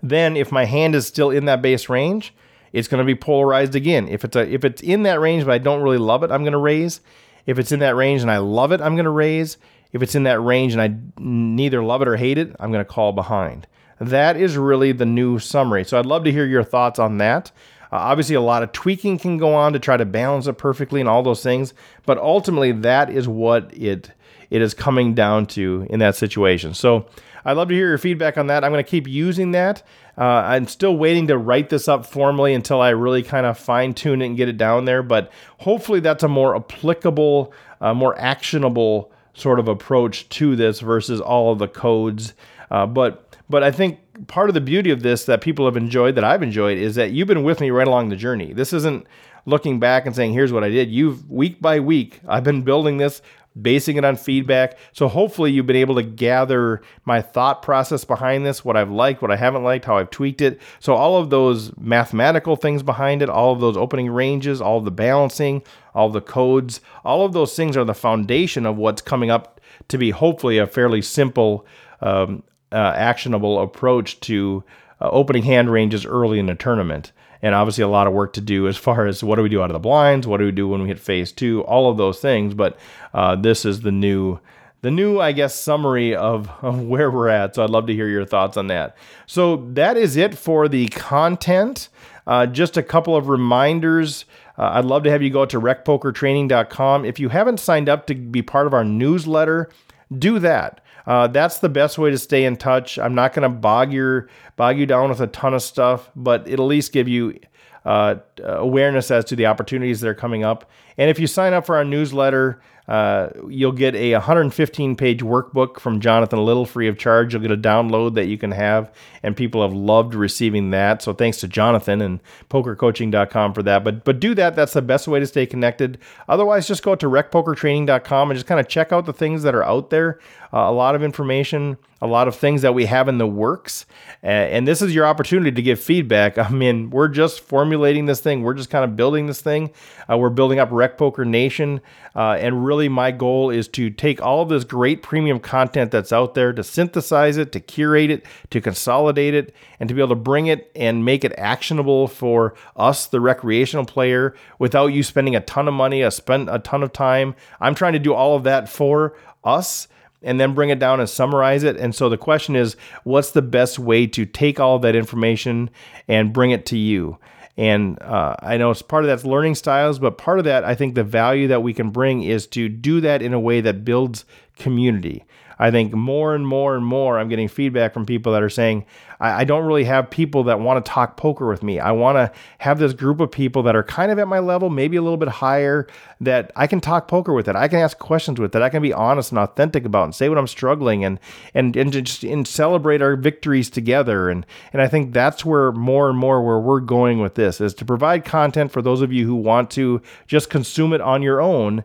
[0.01, 2.33] Then, if my hand is still in that base range,
[2.71, 4.07] it's going to be polarized again.
[4.07, 6.43] If it's a, if it's in that range but I don't really love it, I'm
[6.43, 7.01] going to raise.
[7.45, 9.57] If it's in that range and I love it, I'm going to raise.
[9.93, 12.83] If it's in that range and I neither love it or hate it, I'm going
[12.83, 13.65] to call behind.
[13.99, 15.85] That is really the new summary.
[15.85, 17.51] So I'd love to hear your thoughts on that.
[17.95, 20.99] Uh, obviously, a lot of tweaking can go on to try to balance it perfectly
[20.99, 21.73] and all those things,
[22.05, 24.11] but ultimately, that is what it
[24.49, 26.73] it is coming down to in that situation.
[26.73, 27.05] So
[27.45, 28.65] I'd love to hear your feedback on that.
[28.65, 29.81] I'm going to keep using that.
[30.17, 33.93] Uh, I'm still waiting to write this up formally until I really kind of fine
[33.93, 35.01] tune it and get it down there.
[35.01, 41.21] But hopefully, that's a more applicable, uh, more actionable sort of approach to this versus
[41.21, 42.33] all of the codes.
[42.69, 46.15] Uh, but but I think part of the beauty of this that people have enjoyed,
[46.15, 48.53] that I've enjoyed, is that you've been with me right along the journey.
[48.53, 49.05] This isn't
[49.45, 52.97] looking back and saying, "Here's what I did." You've week by week, I've been building
[52.97, 53.21] this
[53.59, 54.77] basing it on feedback.
[54.91, 59.21] So hopefully you've been able to gather my thought process behind this, what I've liked,
[59.21, 60.59] what I haven't liked, how I've tweaked it.
[60.79, 64.91] So all of those mathematical things behind it, all of those opening ranges, all the
[64.91, 65.63] balancing,
[65.93, 69.97] all the codes, all of those things are the foundation of what's coming up to
[69.97, 71.65] be hopefully a fairly simple,
[72.01, 74.63] um, uh, actionable approach to
[75.01, 77.11] uh, opening hand ranges early in a tournament
[77.41, 79.61] and obviously a lot of work to do as far as what do we do
[79.61, 81.97] out of the blinds, what do we do when we hit phase two, all of
[81.97, 82.55] those things.
[82.55, 82.77] But
[83.13, 84.39] uh, this is the new
[84.81, 87.55] the new, I guess, summary of, of where we're at.
[87.55, 88.95] So I'd love to hear your thoughts on that.
[89.25, 91.89] So that is it for the content.
[92.27, 94.25] Uh, just a couple of reminders.
[94.59, 97.03] Uh, I'd love to have you go to recpokertraining.com.
[97.03, 99.69] If you haven't signed up to be part of our newsletter,
[100.15, 100.81] do that.
[101.07, 102.97] Uh, that's the best way to stay in touch.
[102.97, 106.47] I'm not going to bog your bog you down with a ton of stuff, but
[106.47, 107.39] it'll at least give you
[107.85, 110.69] uh, awareness as to the opportunities that are coming up.
[110.97, 115.79] And if you sign up for our newsletter, uh, you'll get a 115 page workbook
[115.79, 117.33] from Jonathan Little free of charge.
[117.33, 121.01] You'll get a download that you can have, and people have loved receiving that.
[121.01, 122.19] So thanks to Jonathan and
[122.49, 123.83] pokercoaching.com for that.
[123.83, 124.55] But but do that.
[124.55, 125.97] That's the best way to stay connected.
[126.29, 129.63] Otherwise, just go to recpokertraining.com and just kind of check out the things that are
[129.63, 130.19] out there.
[130.53, 133.85] Uh, a lot of information, a lot of things that we have in the works.
[134.23, 136.37] And this is your opportunity to give feedback.
[136.37, 139.71] I mean, we're just formulating this thing, we're just kind of building this thing.
[140.09, 141.81] Uh, we're building up Rec Poker Nation.
[142.15, 146.13] Uh, and really, my goal is to take all of this great premium content that's
[146.13, 150.09] out there, to synthesize it, to curate it, to consolidate it, and to be able
[150.09, 155.35] to bring it and make it actionable for us, the recreational player, without you spending
[155.35, 157.35] a ton of money, a spend a ton of time.
[157.59, 159.87] I'm trying to do all of that for us
[160.21, 161.77] and then bring it down and summarize it.
[161.77, 165.69] And so the question is, what's the best way to take all of that information
[166.07, 167.17] and bring it to you?
[167.57, 170.75] And uh, I know it's part of that's learning styles, but part of that, I
[170.75, 173.85] think the value that we can bring is to do that in a way that
[173.85, 174.25] builds
[174.57, 175.23] community.
[175.57, 178.85] I think more and more and more, I'm getting feedback from people that are saying,
[179.19, 181.79] I, I don't really have people that want to talk poker with me.
[181.79, 184.69] I want to have this group of people that are kind of at my level,
[184.69, 185.87] maybe a little bit higher,
[186.21, 188.81] that I can talk poker with, that I can ask questions with, that I can
[188.81, 191.19] be honest and authentic about and say what I'm struggling and
[191.53, 194.29] and and just and celebrate our victories together.
[194.29, 197.73] And and I think that's where more and more where we're going with this is
[197.75, 201.41] to provide content for those of you who want to just consume it on your
[201.41, 201.83] own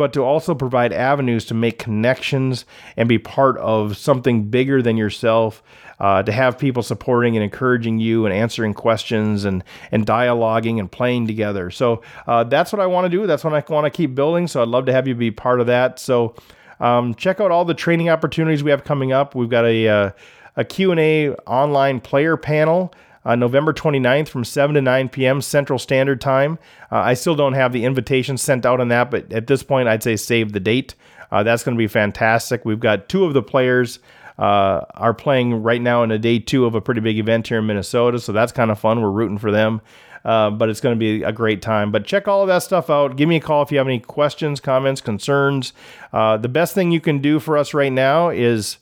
[0.00, 2.64] but to also provide avenues to make connections
[2.96, 5.62] and be part of something bigger than yourself.
[5.98, 10.90] Uh, to have people supporting and encouraging you and answering questions and and dialoguing and
[10.90, 11.70] playing together.
[11.70, 13.26] So uh, that's what I want to do.
[13.26, 14.46] That's what I want to keep building.
[14.46, 15.98] So I'd love to have you be part of that.
[15.98, 16.34] So
[16.80, 19.34] um, check out all the training opportunities we have coming up.
[19.34, 20.10] We've got a uh,
[20.56, 22.94] a Q&A online player panel
[23.24, 25.40] uh, November 29th from 7 to 9 p.m.
[25.40, 26.58] Central Standard Time.
[26.90, 29.88] Uh, I still don't have the invitation sent out on that, but at this point,
[29.88, 30.94] I'd say save the date.
[31.30, 32.64] Uh, that's going to be fantastic.
[32.64, 34.00] We've got two of the players
[34.38, 37.58] uh, are playing right now in a day two of a pretty big event here
[37.58, 39.00] in Minnesota, so that's kind of fun.
[39.00, 39.82] We're rooting for them.
[40.22, 41.90] Uh, but it's going to be a great time.
[41.90, 43.16] But check all of that stuff out.
[43.16, 45.72] Give me a call if you have any questions, comments, concerns.
[46.12, 48.76] Uh, the best thing you can do for us right now is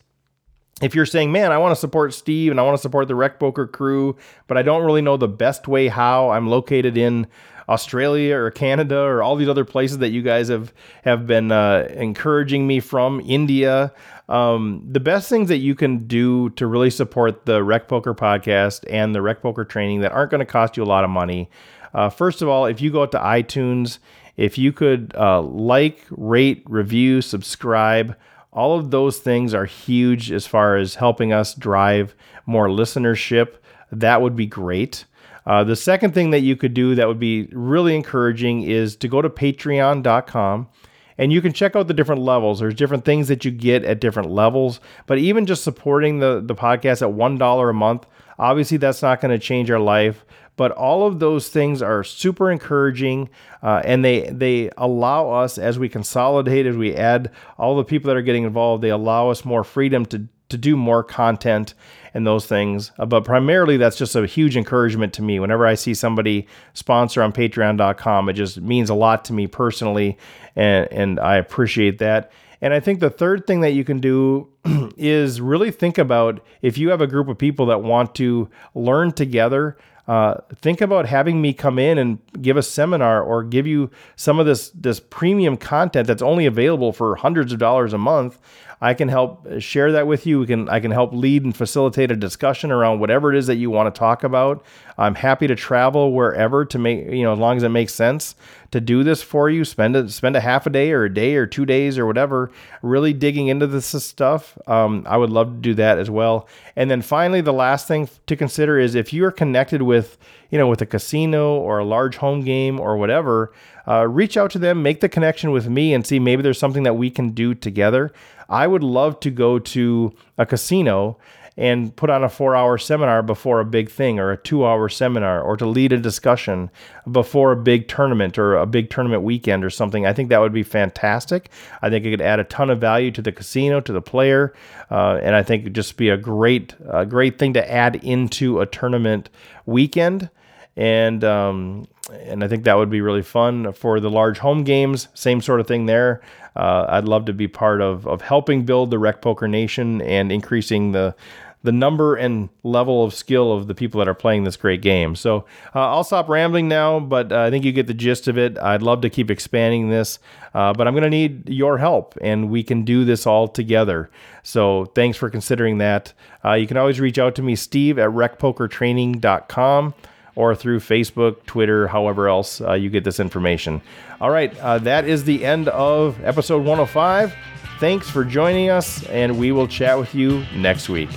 [0.80, 3.14] if you're saying, man, I want to support Steve and I want to support the
[3.14, 4.16] Rec Poker crew,
[4.46, 7.26] but I don't really know the best way how, I'm located in
[7.68, 10.72] Australia or Canada or all these other places that you guys have
[11.04, 13.92] have been uh, encouraging me from, India.
[14.28, 18.84] Um, the best things that you can do to really support the Rec Poker podcast
[18.88, 21.50] and the Rec Poker training that aren't going to cost you a lot of money.
[21.94, 23.98] Uh, first of all, if you go to iTunes,
[24.36, 28.16] if you could uh, like, rate, review, subscribe
[28.58, 33.54] all of those things are huge as far as helping us drive more listenership.
[33.92, 35.04] That would be great.
[35.46, 39.06] Uh, the second thing that you could do that would be really encouraging is to
[39.06, 40.68] go to patreon.com
[41.16, 42.58] and you can check out the different levels.
[42.58, 46.56] There's different things that you get at different levels, but even just supporting the, the
[46.56, 48.06] podcast at $1 a month,
[48.38, 50.24] obviously that's not going to change our life.
[50.56, 53.30] But all of those things are super encouraging,
[53.62, 58.08] uh, and they they allow us as we consolidate, as we add all the people
[58.08, 61.74] that are getting involved, they allow us more freedom to to do more content
[62.14, 62.90] and those things.
[62.98, 65.38] Uh, but primarily, that's just a huge encouragement to me.
[65.38, 70.18] Whenever I see somebody sponsor on Patreon.com, it just means a lot to me personally,
[70.56, 72.32] and and I appreciate that.
[72.60, 74.48] And I think the third thing that you can do
[74.96, 79.12] is really think about if you have a group of people that want to learn
[79.12, 79.76] together
[80.08, 84.38] uh, think about having me come in and give a seminar or give you some
[84.38, 88.38] of this this premium content that's only available for hundreds of dollars a month.
[88.80, 90.40] I can help share that with you.
[90.40, 93.56] We can I can help lead and facilitate a discussion around whatever it is that
[93.56, 94.64] you want to talk about.
[94.96, 98.36] I'm happy to travel wherever to make you know as long as it makes sense
[98.70, 99.64] to do this for you.
[99.64, 102.52] Spend a, spend a half a day or a day or two days or whatever,
[102.82, 104.56] really digging into this stuff.
[104.68, 106.48] Um, I would love to do that as well.
[106.76, 110.18] And then finally, the last thing to consider is if you are connected with
[110.50, 113.52] you know with a casino or a large home game or whatever.
[113.88, 116.82] Uh, reach out to them, make the connection with me, and see maybe there's something
[116.82, 118.12] that we can do together.
[118.48, 121.18] I would love to go to a casino
[121.58, 124.88] and put on a four hour seminar before a big thing or a two hour
[124.88, 126.70] seminar or to lead a discussion
[127.10, 130.06] before a big tournament or a big tournament weekend or something.
[130.06, 131.50] I think that would be fantastic.
[131.82, 134.54] I think it could add a ton of value to the casino, to the player,
[134.88, 138.60] uh, and I think it'd just be a great, a great thing to add into
[138.60, 139.28] a tournament
[139.66, 140.30] weekend.
[140.78, 145.08] And um, and I think that would be really fun for the large home games.
[145.12, 146.20] Same sort of thing there.
[146.54, 150.30] Uh, I'd love to be part of of helping build the Rec Poker Nation and
[150.30, 151.16] increasing the
[151.64, 155.16] the number and level of skill of the people that are playing this great game.
[155.16, 155.38] So
[155.74, 158.56] uh, I'll stop rambling now, but uh, I think you get the gist of it.
[158.58, 160.20] I'd love to keep expanding this,
[160.54, 164.08] uh, but I'm going to need your help, and we can do this all together.
[164.44, 166.12] So thanks for considering that.
[166.44, 169.94] Uh, you can always reach out to me, Steve at recpokertraining.com
[170.38, 173.82] or through Facebook, Twitter, however else uh, you get this information.
[174.20, 177.34] All right, uh, that is the end of episode 105.
[177.80, 181.10] Thanks for joining us, and we will chat with you next week.